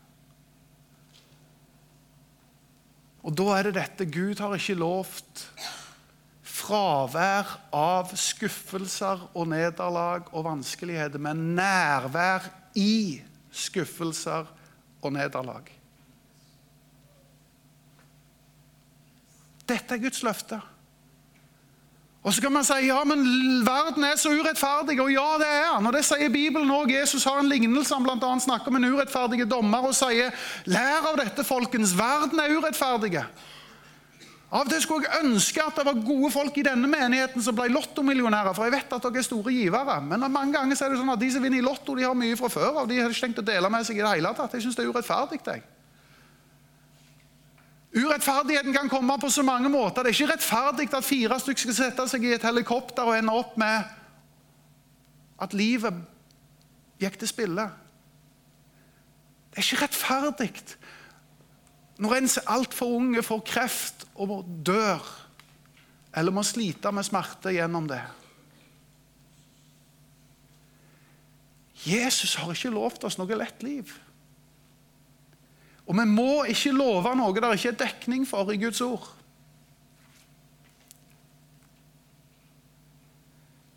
Og 3.26 3.34
da 3.34 3.48
er 3.56 3.67
det 3.67 3.78
dette 3.80 4.06
Gud 4.06 4.41
har 4.43 4.54
ikke 4.58 4.78
lovt 4.78 5.48
fravær 6.65 7.50
av 7.76 8.13
skuffelser 8.17 9.24
og 9.34 9.50
nederlag 9.52 10.30
og 10.32 10.45
vanskeligheter, 10.48 11.21
men 11.21 11.56
nærvær 11.58 12.45
i 12.78 13.21
skuffelser 13.56 14.48
og 15.02 15.13
nederlag. 15.15 15.71
Dette 19.65 19.98
er 19.98 20.02
Guds 20.02 20.21
løfte. 20.26 20.60
Og 22.26 22.34
så 22.34 22.42
kan 22.42 22.54
man 22.56 22.66
si 22.66 22.88
ja, 22.88 22.98
men 23.06 23.22
verden 23.68 24.04
er 24.08 24.16
så 24.18 24.32
urettferdig, 24.34 24.98
og 24.98 25.12
ja, 25.14 25.26
det 25.38 25.50
er 25.50 25.68
han. 25.76 25.86
Og 25.86 25.94
Det 25.94 26.02
sier 26.08 26.32
Bibelen 26.34 26.72
òg. 26.74 26.90
Jesus 26.90 27.24
har 27.30 27.38
en 27.38 27.52
lignelse. 27.52 27.94
Han 27.94 28.06
blant 28.08 28.24
annet 28.26 28.48
snakker 28.48 28.74
om 28.74 28.80
en 28.80 28.88
urettferdig 28.96 29.46
dommer 29.50 29.86
og 29.86 29.94
sier 29.94 30.34
lær 30.66 31.12
av 31.12 31.20
dette, 31.22 31.46
folkens. 31.46 31.94
Verden 31.94 32.42
er 32.42 32.56
urettferdig. 32.58 33.22
Av 34.56 34.64
og 34.64 34.72
til 34.72 34.82
skulle 34.82 35.06
jeg 35.06 35.28
ønske 35.28 35.62
at 35.62 35.78
det 35.78 35.86
var 35.86 36.02
gode 36.08 36.32
folk 36.34 36.58
i 36.58 36.66
denne 36.66 36.90
menigheten 36.90 37.46
som 37.46 37.58
ble 37.58 37.70
lottomillionærer. 37.76 38.58
For 38.58 38.66
jeg 38.66 38.74
vet 38.80 38.98
at 38.98 39.06
dere 39.06 39.22
er 39.22 39.30
store 39.30 39.54
givere. 39.54 40.00
Men 40.10 40.26
mange 40.26 40.58
ganger 40.58 40.82
er 40.82 40.96
det 40.96 41.02
sånn 41.04 41.14
at 41.14 41.22
de 41.22 41.32
som 41.34 41.46
vinner 41.46 41.62
i 41.62 41.66
Lotto, 41.66 41.94
de 41.94 42.10
har 42.10 42.18
mye 42.18 42.42
fra 42.42 42.50
før 42.50 42.82
av. 42.82 42.90
De 42.90 43.04
har 43.04 43.14
ikke 43.14 43.28
tenkt 43.28 43.46
å 43.46 43.46
dele 43.54 43.70
med 43.70 43.86
seg 43.86 44.02
i 44.02 44.06
det 44.06 44.18
hele 44.18 44.34
tatt. 44.34 44.58
Jeg 44.58 44.66
syns 44.66 44.78
det 44.80 44.88
er 44.88 44.94
urettferdig. 44.96 45.44
jeg. 45.46 45.75
Urettferdigheten 47.95 48.73
kan 48.75 48.89
komme 48.91 49.15
på 49.19 49.29
så 49.31 49.43
mange 49.43 49.69
måter. 49.71 50.03
Det 50.03 50.12
er 50.12 50.17
ikke 50.17 50.34
rettferdig 50.34 50.89
at 50.93 51.08
fire 51.08 51.39
stykker 51.39 51.63
skal 51.63 51.77
sette 51.77 52.08
seg 52.12 52.25
i 52.27 52.34
et 52.36 52.43
helikopter 52.43 53.08
og 53.08 53.15
ende 53.15 53.36
opp 53.36 53.55
med 53.62 53.88
at 55.39 55.55
livet 55.55 56.01
gikk 56.99 57.15
til 57.21 57.31
spille. 57.31 57.69
Det 59.51 59.62
er 59.62 59.67
ikke 59.67 59.84
rettferdig 59.86 60.51
når 61.95 62.17
en 62.17 62.27
er 62.27 62.51
altfor 62.51 62.97
unge, 62.97 63.23
får 63.23 63.43
kreft 63.47 64.03
og 64.19 64.43
dør, 64.67 64.99
eller 66.15 66.36
må 66.36 66.43
slite 66.43 66.91
med 66.91 67.08
smerte 67.08 67.53
gjennom 67.55 67.88
det. 67.88 68.01
Jesus 71.86 72.36
har 72.41 72.51
ikke 72.51 72.73
lovt 72.73 73.05
oss 73.08 73.15
noe 73.19 73.38
lett 73.38 73.63
liv. 73.63 73.93
Og 75.86 75.93
vi 76.00 76.06
må 76.10 76.45
ikke 76.50 76.74
love 76.74 77.13
noe 77.17 77.36
det 77.36 77.52
ikke 77.58 77.74
er 77.74 77.82
dekning 77.84 78.26
for 78.28 78.50
i 78.50 78.58
Guds 78.58 78.82
ord. 78.82 79.06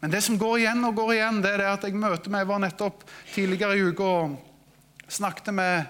Men 0.00 0.12
det 0.14 0.22
som 0.22 0.38
går 0.38 0.60
igjen 0.60 0.84
og 0.86 0.94
går 0.94 1.16
igjen, 1.16 1.40
det 1.42 1.52
er 1.52 1.62
det 1.62 1.70
at 1.72 1.84
jeg 1.88 1.98
møter 1.98 2.30
meg, 2.30 2.44
Jeg 2.44 2.48
var 2.48 2.60
nettopp 2.62 3.02
tidligere 3.34 3.76
i 3.76 3.82
uka 3.90 4.04
og 4.04 4.36
snakket 5.08 5.54
med 5.54 5.86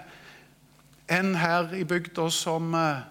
en 1.07 1.35
her 1.35 1.73
i 1.77 1.83
bygda 1.85 2.29
som 2.33 2.73
eh, 2.75 3.03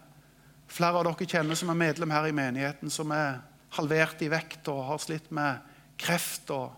flere 0.68 0.98
av 0.98 1.06
dere 1.06 1.28
kjenner 1.28 1.58
som 1.58 1.70
er 1.70 1.78
medlem 1.78 2.10
her 2.10 2.26
i 2.26 2.34
menigheten, 2.34 2.90
som 2.90 3.12
er 3.14 3.40
halvert 3.78 4.22
i 4.22 4.30
vekt 4.32 4.68
og 4.72 4.84
har 4.90 5.00
slitt 5.02 5.30
med 5.34 5.62
kreft 5.98 6.50
og 6.54 6.74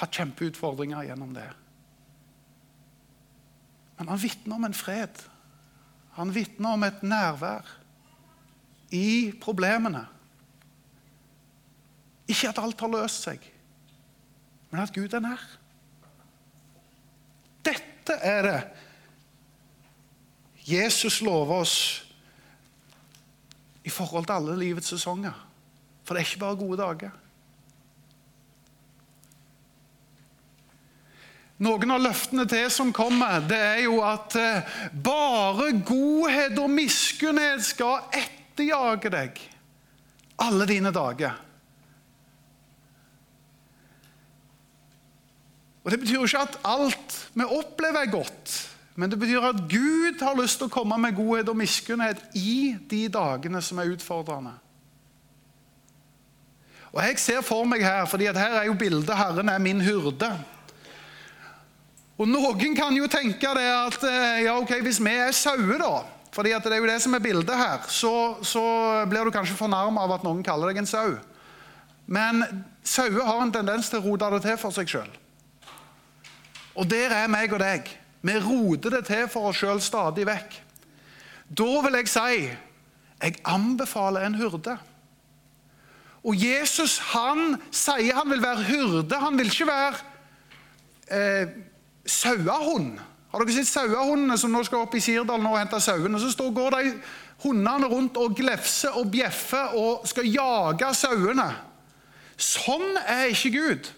hatt 0.00 0.18
kjempeutfordringer 0.18 1.06
gjennom 1.08 1.32
det. 1.36 1.48
Men 3.96 4.08
han 4.12 4.20
vitner 4.20 4.56
om 4.58 4.64
en 4.68 4.76
fred. 4.76 5.22
Han 6.16 6.32
vitner 6.34 6.76
om 6.76 6.84
et 6.86 7.02
nærvær 7.02 7.68
i 8.94 9.32
problemene. 9.42 10.06
Ikke 12.28 12.50
at 12.50 12.58
alt 12.58 12.80
har 12.80 12.90
løst 12.90 13.28
seg, 13.28 13.42
men 14.70 14.82
at 14.82 14.94
Gud 14.94 15.12
er 15.14 15.22
nær. 15.22 15.42
Dette 17.66 18.16
er 18.22 18.42
det 18.46 18.58
Jesus 20.66 21.20
lover 21.22 21.60
oss 21.62 21.76
i 23.86 23.90
forhold 23.90 24.26
til 24.26 24.34
alle 24.34 24.56
livets 24.58 24.90
sesonger. 24.90 25.34
For 26.02 26.14
det 26.14 26.22
er 26.22 26.26
ikke 26.26 26.42
bare 26.42 26.58
gode 26.58 26.78
dager. 26.80 27.14
Noen 31.56 31.94
av 31.94 32.02
løftene 32.04 32.44
til 32.48 32.66
som 32.72 32.92
kommer, 32.92 33.40
det 33.48 33.56
er 33.56 33.82
jo 33.86 34.02
at 34.04 34.34
eh, 34.36 34.74
bare 34.92 35.70
godhet 35.88 36.58
og 36.60 36.68
miskunnhet 36.68 37.64
skal 37.64 38.10
etterjage 38.12 39.12
deg 39.12 39.40
alle 40.44 40.66
dine 40.68 40.92
dager. 40.92 41.38
Og 45.86 45.90
Det 45.90 46.00
betyr 46.02 46.18
jo 46.18 46.26
ikke 46.26 46.42
at 46.44 46.58
alt 46.66 47.16
vi 47.32 47.44
opplever, 47.46 48.02
er 48.02 48.10
godt. 48.10 48.54
Men 48.96 49.10
det 49.10 49.18
betyr 49.20 49.44
at 49.44 49.62
Gud 49.70 50.20
har 50.20 50.36
lyst 50.36 50.58
til 50.58 50.68
å 50.68 50.72
komme 50.72 50.98
med 50.98 51.14
godhet 51.16 51.48
og 51.52 51.56
miskunnhet 51.60 52.20
i 52.36 52.74
de 52.90 53.04
dagene 53.12 53.60
som 53.62 53.78
er 53.78 53.92
utfordrende. 53.94 54.56
Og 56.92 57.00
Jeg 57.04 57.18
ser 57.20 57.40
for 57.44 57.64
meg 57.68 57.84
her, 57.84 58.04
fordi 58.08 58.28
her 58.32 58.60
er 58.60 58.66
jo 58.66 58.74
bildet 58.74 59.16
'Herren 59.16 59.48
er 59.48 59.58
min 59.58 59.80
hyrde'. 59.80 60.55
Og 62.16 62.28
Noen 62.28 62.76
kan 62.76 62.96
jo 62.96 63.08
tenke 63.12 63.54
det 63.58 63.66
at 63.68 64.04
eh, 64.08 64.44
ja, 64.46 64.56
ok, 64.56 64.78
hvis 64.84 65.00
vi 65.04 65.12
er 65.12 65.34
sauer, 65.36 65.80
da 65.82 65.94
fordi 66.36 66.52
det 66.52 66.68
er 66.68 66.82
jo 66.82 66.88
det 66.88 66.98
som 67.00 67.14
er 67.16 67.22
bildet 67.24 67.56
her, 67.56 67.84
så, 67.88 68.36
så 68.44 68.62
blir 69.08 69.24
du 69.24 69.32
kanskje 69.32 69.56
fornærma 69.56 70.02
av 70.04 70.18
at 70.18 70.24
noen 70.26 70.42
kaller 70.44 70.68
deg 70.68 70.82
en 70.82 70.88
sau. 70.88 71.14
Men 72.04 72.42
sauer 72.84 73.24
har 73.24 73.40
en 73.40 73.52
tendens 73.54 73.88
til 73.88 74.02
å 74.02 74.04
rote 74.04 74.28
det 74.34 74.42
til 74.44 74.58
for 74.60 74.74
seg 74.76 74.90
sjøl. 74.90 75.14
Og 76.76 76.84
der 76.90 77.14
er 77.22 77.30
meg 77.32 77.54
og 77.56 77.62
deg. 77.62 77.88
Vi 78.20 78.34
roter 78.44 78.98
det 78.98 79.06
til 79.08 79.24
for 79.32 79.48
oss 79.48 79.62
sjøl 79.62 79.80
stadig 79.80 80.26
vekk. 80.28 80.58
Da 81.56 81.70
vil 81.86 81.96
jeg 82.02 82.10
si 82.12 82.34
jeg 83.16 83.40
anbefaler 83.48 84.26
en 84.26 84.36
hyrde. 84.36 84.76
Og 86.26 86.36
Jesus 86.36 86.98
han 87.14 87.56
sier 87.72 88.18
han 88.18 88.28
vil 88.28 88.44
være 88.44 88.66
hyrde. 88.66 89.22
Han 89.24 89.40
vil 89.40 89.48
ikke 89.48 89.70
være 89.70 90.04
eh, 91.08 91.56
sauehund. 92.06 92.96
Har 93.32 93.42
dere 93.42 93.54
sett 93.56 93.68
sauehundene 93.68 94.38
som 94.40 94.52
nå 94.54 94.62
skal 94.64 94.86
opp 94.86 94.94
i 94.96 95.02
Sirdal 95.04 95.44
og 95.44 95.58
hente 95.58 95.80
sauene? 95.82 96.20
Så 96.22 96.30
står, 96.32 96.52
går 96.56 96.76
de 96.76 96.92
hundene 97.44 97.90
rundt 97.90 98.16
og 98.16 98.36
glefser 98.38 98.96
og 98.96 99.10
bjeffer 99.12 99.76
og 99.76 100.06
skal 100.08 100.28
jage 100.30 100.92
sauene. 100.96 101.50
Sånn 102.36 102.96
er 103.02 103.30
ikke 103.32 103.52
Gud. 103.54 103.90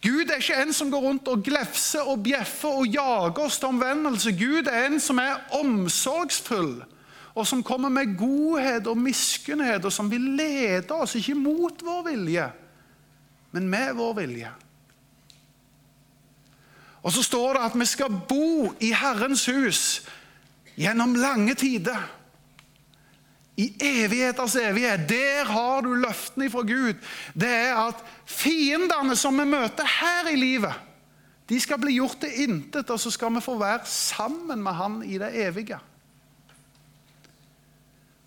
Gud 0.00 0.30
er 0.30 0.40
ikke 0.40 0.62
en 0.62 0.72
som 0.72 0.88
går 0.90 1.02
rundt 1.04 1.28
og 1.28 1.42
glefser 1.44 2.06
og 2.08 2.22
bjeffer 2.24 2.78
og 2.80 2.88
jager 2.88 3.42
oss 3.44 3.58
til 3.60 3.68
omvendelse. 3.68 4.32
Gud 4.32 4.70
er 4.70 4.86
en 4.86 5.00
som 5.02 5.20
er 5.20 5.42
omsorgsfull, 5.58 6.78
og 7.34 7.46
som 7.46 7.62
kommer 7.62 7.92
med 7.92 8.16
godhet 8.18 8.88
og 8.88 8.96
miskunnhet, 8.98 9.84
og 9.84 9.92
som 9.92 10.08
vil 10.10 10.24
lede 10.38 10.96
oss, 10.96 11.18
ikke 11.20 11.36
mot 11.36 11.84
vår 11.84 12.02
vilje, 12.08 12.48
men 13.52 13.68
med 13.68 13.92
vår 13.98 14.16
vilje. 14.22 14.54
Og 17.02 17.12
så 17.12 17.22
står 17.22 17.56
det 17.56 17.66
at 17.70 17.76
vi 17.80 17.86
skal 17.88 18.20
bo 18.28 18.72
i 18.80 18.92
Herrens 18.92 19.46
hus 19.46 19.82
gjennom 20.76 21.14
lange 21.14 21.54
tider. 21.54 22.00
I 23.56 23.66
evigheters 23.80 24.56
evighet. 24.56 25.08
Der 25.08 25.44
har 25.44 25.82
du 25.84 25.94
løftene 25.94 26.50
fra 26.50 26.62
Gud. 26.64 26.94
Det 27.34 27.48
er 27.48 27.76
at 27.88 28.04
fiendene 28.24 29.16
som 29.16 29.36
vi 29.36 29.44
møter 29.44 29.84
her 30.00 30.30
i 30.32 30.36
livet, 30.36 30.74
de 31.50 31.58
skal 31.60 31.80
bli 31.82 31.96
gjort 31.96 32.20
til 32.22 32.44
intet, 32.44 32.90
og 32.90 33.00
så 33.00 33.10
skal 33.10 33.32
vi 33.34 33.40
få 33.42 33.56
være 33.58 33.82
sammen 33.90 34.62
med 34.62 34.72
Han 34.72 35.02
i 35.02 35.18
det 35.18 35.32
evige. 35.34 35.80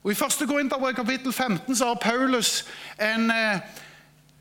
Og 0.03 0.11
I 0.11 0.15
1. 0.15 0.47
Korinterbrev 0.49 0.95
kapittel 0.95 1.33
15 1.33 1.75
så 1.75 1.85
har 1.93 2.01
Paulus 2.01 2.65
en, 2.99 3.31
eh, 3.31 3.59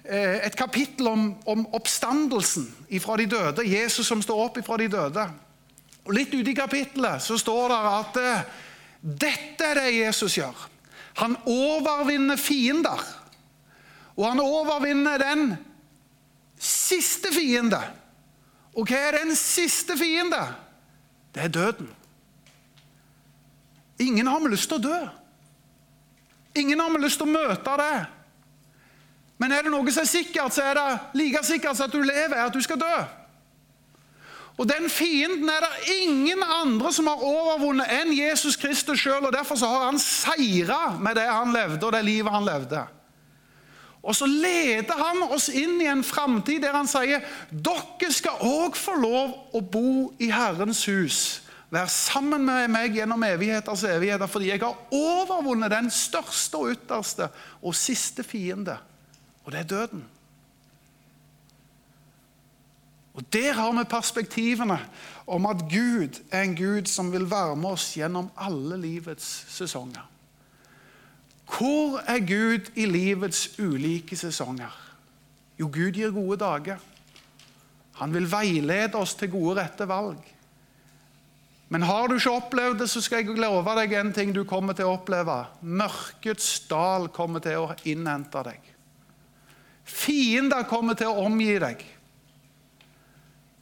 et 0.05 0.57
kapittel 0.59 1.07
om, 1.07 1.29
om 1.47 1.63
oppstandelsen 1.79 2.67
fra 3.01 3.17
de 3.21 3.27
døde. 3.31 3.67
Jesus 3.69 4.09
som 4.09 4.23
står 4.23 4.45
opp 4.49 4.59
fra 4.67 4.79
de 4.81 4.89
døde. 4.91 5.27
Og 6.03 6.15
Litt 6.17 6.35
ute 6.35 6.51
i 6.51 6.59
kapittelet 6.59 7.23
så 7.23 7.39
står 7.39 7.71
det 7.71 7.81
at 7.93 8.21
eh, 8.23 8.47
dette 9.03 9.67
er 9.67 9.79
det 9.79 9.95
Jesus 9.95 10.37
gjør. 10.39 10.65
Han 11.23 11.37
overvinner 11.47 12.41
fiender. 12.41 13.03
Og 14.17 14.27
han 14.27 14.43
overvinner 14.43 15.21
den 15.23 15.53
siste 16.59 17.33
fiende. 17.35 17.81
Og 18.75 18.89
hva 18.89 18.99
er 19.09 19.21
den 19.23 19.35
siste 19.37 19.97
fiende? 19.99 20.41
Det 21.33 21.47
er 21.47 21.53
døden. 21.53 21.91
Ingen 24.03 24.27
har 24.27 24.41
med 24.43 24.55
lyst 24.55 24.69
til 24.71 24.81
å 24.81 24.87
dø. 24.89 25.01
Ingen 26.59 26.81
har 26.81 26.91
med 26.93 27.05
lyst 27.05 27.21
til 27.21 27.29
å 27.29 27.33
møte 27.33 27.77
det. 27.81 27.95
Men 29.43 29.51
er 29.51 29.67
det 29.67 29.73
noe 29.75 29.91
som 29.91 30.05
er 30.05 30.11
sikkert, 30.11 30.55
så 30.55 30.69
er 30.71 30.79
det 30.79 31.19
like 31.19 31.43
sikkert 31.43 31.75
som 31.75 31.89
at 31.89 31.97
du 31.97 31.99
lever, 32.05 32.37
er 32.37 32.47
at 32.47 32.55
du 32.55 32.63
skal 32.63 32.79
dø. 32.79 32.95
Og 34.61 34.69
Den 34.69 34.87
fienden 34.93 35.49
er 35.51 35.65
det 35.65 35.95
ingen 36.05 36.43
andre 36.45 36.93
som 36.95 37.09
har 37.11 37.23
overvunnet 37.25 37.89
enn 37.91 38.13
Jesus 38.15 38.55
Kristus 38.61 39.01
sjøl. 39.03 39.25
Derfor 39.35 39.59
så 39.59 39.67
har 39.67 39.87
han 39.89 39.99
seira 39.99 40.93
med 41.01 41.17
det 41.19 41.27
han 41.27 41.55
levde, 41.57 41.81
og 41.87 41.95
det 41.97 42.05
livet 42.07 42.31
han 42.31 42.47
levde. 42.47 42.85
Og 44.03 44.15
så 44.19 44.27
leder 44.27 44.99
han 44.99 45.23
oss 45.31 45.49
inn 45.49 45.81
i 45.81 45.87
en 45.91 46.03
framtid 46.05 46.63
der 46.63 46.75
han 46.75 46.91
sier 46.91 47.23
dere 47.51 48.11
skal 48.11 48.43
òg 48.43 48.79
få 48.79 48.97
lov 48.99 49.55
å 49.55 49.63
bo 49.63 50.13
i 50.23 50.31
Herrens 50.31 50.85
hus. 50.91 51.19
Vær 51.73 51.89
sammen 51.89 52.43
med 52.45 52.69
meg 52.69 52.99
gjennom 52.99 53.23
evigheters 53.25 53.87
evigheter, 53.89 54.29
fordi 54.29 54.51
jeg 54.51 54.61
har 54.61 54.77
overvunnet 54.93 55.73
den 55.73 55.89
største 55.91 56.59
og 56.61 56.75
ytterste 56.75 57.31
og 57.63 57.79
siste 57.79 58.27
fiende, 58.27 58.77
og 59.45 59.53
det 59.53 59.61
er 59.61 59.71
døden. 59.71 60.05
Og 63.15 63.33
Der 63.33 63.53
har 63.53 63.73
vi 63.73 63.85
perspektivene 63.85 64.79
om 65.27 65.47
at 65.47 65.57
Gud 65.69 66.21
er 66.31 66.43
en 66.43 66.57
Gud 66.57 66.89
som 66.89 67.13
vil 67.13 67.31
være 67.31 67.57
med 67.57 67.77
oss 67.77 67.93
gjennom 67.95 68.31
alle 68.37 68.81
livets 68.81 69.47
sesonger. 69.49 70.09
Hvor 71.53 72.01
er 72.09 72.19
Gud 72.19 72.71
i 72.75 72.87
livets 72.87 73.59
ulike 73.59 74.17
sesonger? 74.17 74.73
Jo, 75.61 75.69
Gud 75.69 75.93
gir 75.93 76.11
gode 76.11 76.39
dager. 76.41 76.79
Han 78.01 78.15
vil 78.15 78.31
veilede 78.33 78.97
oss 78.97 79.15
til 79.15 79.31
gode, 79.31 79.61
rette 79.61 79.89
valg. 79.89 80.23
Men 81.69 81.83
har 81.83 82.09
du 82.09 82.17
ikke 82.17 82.33
opplevd 82.37 82.81
det, 82.83 82.89
så 82.91 83.01
skal 83.01 83.23
jeg 83.23 83.37
love 83.41 83.77
deg 83.77 83.93
en 83.97 84.13
ting 84.13 84.33
du 84.35 84.45
kommer 84.49 84.77
til 84.77 84.89
å 84.89 84.97
oppleve. 84.97 85.39
Mørkets 85.61 86.67
dal 86.69 87.09
kommer 87.13 87.45
til 87.45 87.65
å 87.65 87.77
innhente 87.89 88.43
deg. 88.49 88.72
Fiender 90.03 90.67
kommer 90.69 90.99
til 90.99 91.11
å 91.11 91.27
omgi 91.27 91.53
deg. 91.63 91.83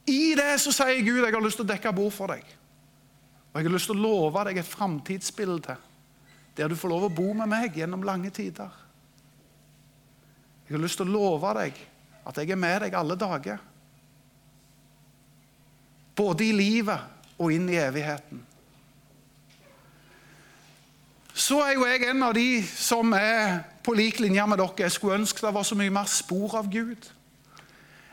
I 0.09 0.33
det 0.37 0.55
så 0.63 0.73
sier 0.73 1.03
Gud 1.05 1.21
jeg 1.21 1.33
har 1.33 1.43
lyst 1.43 1.59
til 1.61 1.67
å 1.67 1.71
dekke 1.71 1.93
bord 1.95 2.13
for 2.15 2.33
deg. 2.33 2.45
Og 3.51 3.59
jeg 3.59 3.67
har 3.67 3.75
lyst 3.75 3.91
til 3.91 3.99
å 3.99 4.05
love 4.05 4.45
deg 4.47 4.61
et 4.61 4.67
framtidsbilde 4.69 5.77
der 6.55 6.67
du 6.67 6.75
får 6.75 6.91
lov 6.91 7.05
å 7.07 7.15
bo 7.15 7.29
med 7.35 7.47
meg 7.51 7.77
gjennom 7.79 8.03
lange 8.03 8.31
tider. 8.33 8.71
Jeg 10.67 10.75
har 10.75 10.83
lyst 10.83 10.99
til 10.99 11.07
å 11.09 11.15
love 11.15 11.53
deg 11.57 11.77
at 12.27 12.37
jeg 12.37 12.51
er 12.53 12.59
med 12.59 12.77
deg 12.85 12.95
alle 12.95 13.17
dager. 13.19 13.59
Både 16.15 16.45
i 16.45 16.53
livet 16.55 17.37
og 17.39 17.53
inn 17.55 17.69
i 17.71 17.79
evigheten. 17.81 18.43
Så 21.31 21.61
er 21.63 21.75
jo 21.75 21.87
jeg 21.87 22.09
en 22.11 22.23
av 22.27 22.35
de 22.35 22.61
som 22.67 23.15
er 23.15 23.63
på 23.83 23.93
lik 23.93 24.19
linje 24.19 24.47
med 24.47 24.57
dere. 24.57 24.85
Jeg 24.85 24.91
skulle 24.91 25.19
ønske 25.19 25.45
det 25.45 25.53
var 25.53 25.63
så 25.63 25.75
mye 25.75 25.93
mer 25.93 26.09
spor 26.09 26.57
av 26.57 26.69
Gud. 26.71 27.09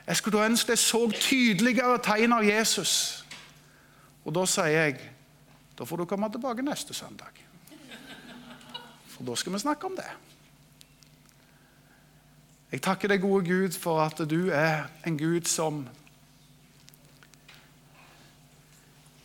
Jeg 0.06 0.16
skulle 0.16 0.44
ønske 0.44 0.72
jeg 0.72 0.78
så 0.78 1.02
tydeligere 1.12 1.98
tegn 2.02 2.32
av 2.32 2.44
Jesus. 2.44 3.24
Og 4.24 4.34
da 4.34 4.46
sier 4.48 4.72
jeg 4.72 5.00
da 5.78 5.86
får 5.86 6.00
du 6.00 6.08
komme 6.10 6.30
tilbake 6.32 6.62
neste 6.62 6.94
søndag. 6.94 7.36
For 9.06 9.24
da 9.24 9.36
skal 9.38 9.52
vi 9.52 9.58
snakke 9.62 9.86
om 9.86 9.94
det. 9.96 10.08
Jeg 12.72 12.82
takker 12.82 13.08
deg, 13.08 13.22
gode 13.22 13.46
Gud, 13.46 13.76
for 13.78 14.02
at 14.02 14.18
du 14.28 14.50
er 14.52 14.88
en 15.06 15.18
Gud 15.18 15.46
som 15.48 15.86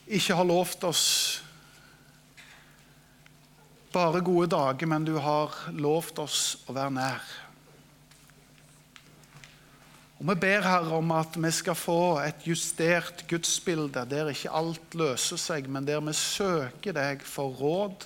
ikke 0.08 0.36
har 0.36 0.48
lovt 0.48 0.84
oss 0.88 1.43
bare 3.94 4.24
gode 4.26 4.50
dager, 4.54 4.90
men 4.90 5.06
du 5.06 5.16
har 5.22 5.54
lovt 5.78 6.20
oss 6.24 6.42
å 6.68 6.74
være 6.76 6.94
nær. 6.96 7.32
Og 10.18 10.30
Vi 10.30 10.36
ber 10.40 10.64
Herre 10.64 10.98
om 10.98 11.12
at 11.12 11.36
vi 11.36 11.50
skal 11.52 11.76
få 11.76 12.18
et 12.24 12.46
justert 12.48 13.26
gudsbilde 13.28 14.06
der 14.08 14.32
ikke 14.32 14.54
alt 14.56 14.96
løser 14.96 15.40
seg, 15.42 15.68
men 15.68 15.86
der 15.86 16.00
vi 16.02 16.14
søker 16.16 16.96
deg 16.96 17.26
for 17.28 17.52
råd, 17.60 18.06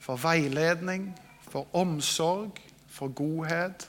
for 0.00 0.20
veiledning, 0.22 1.10
for 1.50 1.66
omsorg, 1.76 2.60
for 2.88 3.10
godhet. 3.10 3.88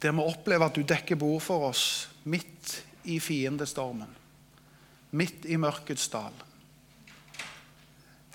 Der 0.00 0.14
vi 0.14 0.22
opplever 0.22 0.70
at 0.70 0.78
du 0.78 0.86
dekker 0.86 1.18
bord 1.18 1.42
for 1.44 1.72
oss 1.72 2.06
midt 2.24 2.78
i 3.10 3.18
fiendestormen, 3.20 4.14
midt 5.10 5.50
i 5.50 5.58
mørkets 5.58 6.06
dal. 6.12 6.46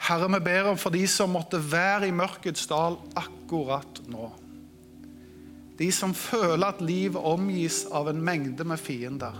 Herre, 0.05 0.29
vi 0.29 0.39
ber 0.45 0.67
om 0.69 0.77
for 0.77 0.93
de 0.93 1.01
som 1.09 1.31
måtte 1.33 1.57
være 1.57 2.09
i 2.09 2.13
mørkets 2.13 2.67
dal 2.69 2.99
akkurat 3.17 4.03
nå. 4.11 4.27
De 5.79 5.87
som 5.91 6.13
føler 6.15 6.67
at 6.67 6.83
livet 6.85 7.25
omgis 7.25 7.83
av 7.91 8.11
en 8.11 8.21
mengde 8.21 8.67
med 8.67 8.79
fiender. 8.79 9.39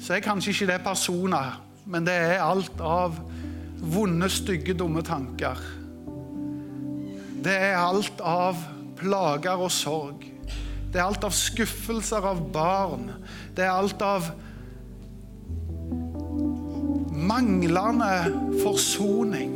Så 0.00 0.16
er 0.16 0.24
kanskje 0.24 0.54
ikke 0.54 0.70
det 0.72 0.80
personer, 0.86 1.60
men 1.84 2.08
det 2.08 2.16
er 2.16 2.42
alt 2.42 2.80
av 2.80 3.20
vonde, 3.80 4.28
stygge, 4.32 4.74
dumme 4.74 5.04
tanker. 5.04 5.60
Det 7.44 7.54
er 7.54 7.76
alt 7.80 8.24
av 8.24 8.56
plager 9.00 9.60
og 9.60 9.72
sorg. 9.72 10.24
Det 10.90 10.98
er 10.98 11.06
alt 11.06 11.24
av 11.28 11.36
skuffelser 11.36 12.24
av 12.26 12.40
barn. 12.52 13.10
Det 13.56 13.64
er 13.64 13.76
alt 13.76 14.00
av 14.02 14.32
manglende 17.30 18.12
forsoning. 18.62 19.54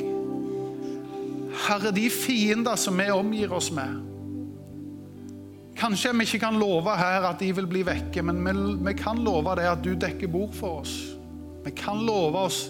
Herre, 1.67 1.91
de 1.95 2.09
fiender 2.11 2.77
som 2.77 2.99
vi 2.99 3.11
omgir 3.11 3.53
oss 3.55 3.71
med. 3.75 4.01
Kanskje 5.75 6.13
vi 6.15 6.27
ikke 6.29 6.45
kan 6.45 6.59
love 6.59 6.95
her 6.97 7.27
at 7.27 7.41
de 7.43 7.51
vil 7.57 7.67
bli 7.67 7.83
vekke, 7.87 8.23
men 8.23 8.43
vi, 8.47 8.55
vi 8.87 8.95
kan 8.99 9.19
love 9.27 9.57
det 9.59 9.67
at 9.67 9.83
du 9.85 9.95
dekker 9.99 10.31
bord 10.31 10.55
for 10.55 10.83
oss. 10.85 10.95
Vi 11.65 11.73
kan 11.75 11.99
love 12.07 12.47
oss 12.47 12.69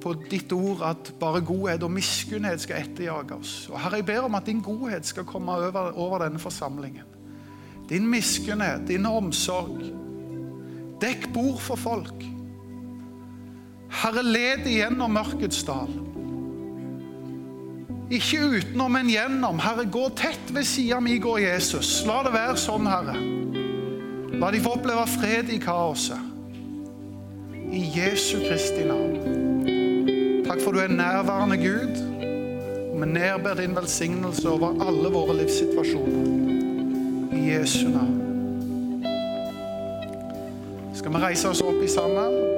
på 0.00 0.12
ditt 0.30 0.52
ord 0.52 0.82
at 0.84 1.12
bare 1.20 1.42
godhet 1.44 1.84
og 1.84 1.92
miskunnhet 1.92 2.62
skal 2.64 2.84
etterjage 2.84 3.36
oss. 3.36 3.54
Og 3.72 3.78
Herre, 3.80 4.00
jeg 4.00 4.08
ber 4.08 4.28
om 4.28 4.36
at 4.36 4.48
din 4.48 4.62
godhet 4.64 5.06
skal 5.08 5.28
komme 5.28 5.52
over, 5.52 5.92
over 5.96 6.24
denne 6.24 6.40
forsamlingen. 6.40 7.08
Din 7.88 8.06
miskunnhet, 8.08 8.86
din 8.88 9.06
omsorg. 9.08 9.82
Dekk 11.00 11.28
bord 11.34 11.60
for 11.60 11.80
folk. 11.80 12.33
Herre, 13.94 14.22
led 14.26 14.66
igjennom 14.66 15.14
mørkets 15.14 15.62
dal. 15.66 15.90
Ikke 18.12 18.42
utenom, 18.58 18.92
men 18.92 19.08
gjennom. 19.08 19.60
Herre, 19.62 19.86
gå 19.90 20.08
tett 20.18 20.52
ved 20.52 20.66
sida 20.68 21.00
mi, 21.00 21.16
går 21.22 21.38
Jesus. 21.46 22.02
La 22.08 22.20
det 22.26 22.34
være 22.34 22.56
sånn, 22.60 22.88
Herre. 22.90 23.16
La 24.40 24.50
de 24.50 24.60
få 24.62 24.74
oppleve 24.76 25.06
fred 25.14 25.50
i 25.54 25.60
kaoset. 25.62 26.32
I 27.74 27.84
Jesu 27.94 28.38
Kristi 28.44 28.84
navn. 28.86 30.42
Takk 30.44 30.60
for 30.62 30.76
du 30.76 30.82
er 30.82 30.92
nærværende 30.92 31.58
Gud. 31.58 32.02
Vi 32.94 33.06
nedber 33.10 33.56
din 33.58 33.74
velsignelse 33.76 34.48
over 34.48 34.76
alle 34.84 35.10
våre 35.10 35.38
livssituasjoner. 35.40 36.28
I 37.34 37.46
Jesu 37.54 37.88
navn. 37.88 38.20
Skal 40.94 41.10
vi 41.16 41.24
reise 41.24 41.48
oss 41.50 41.64
opp 41.64 41.82
i 41.82 41.90
sammen? 41.90 42.53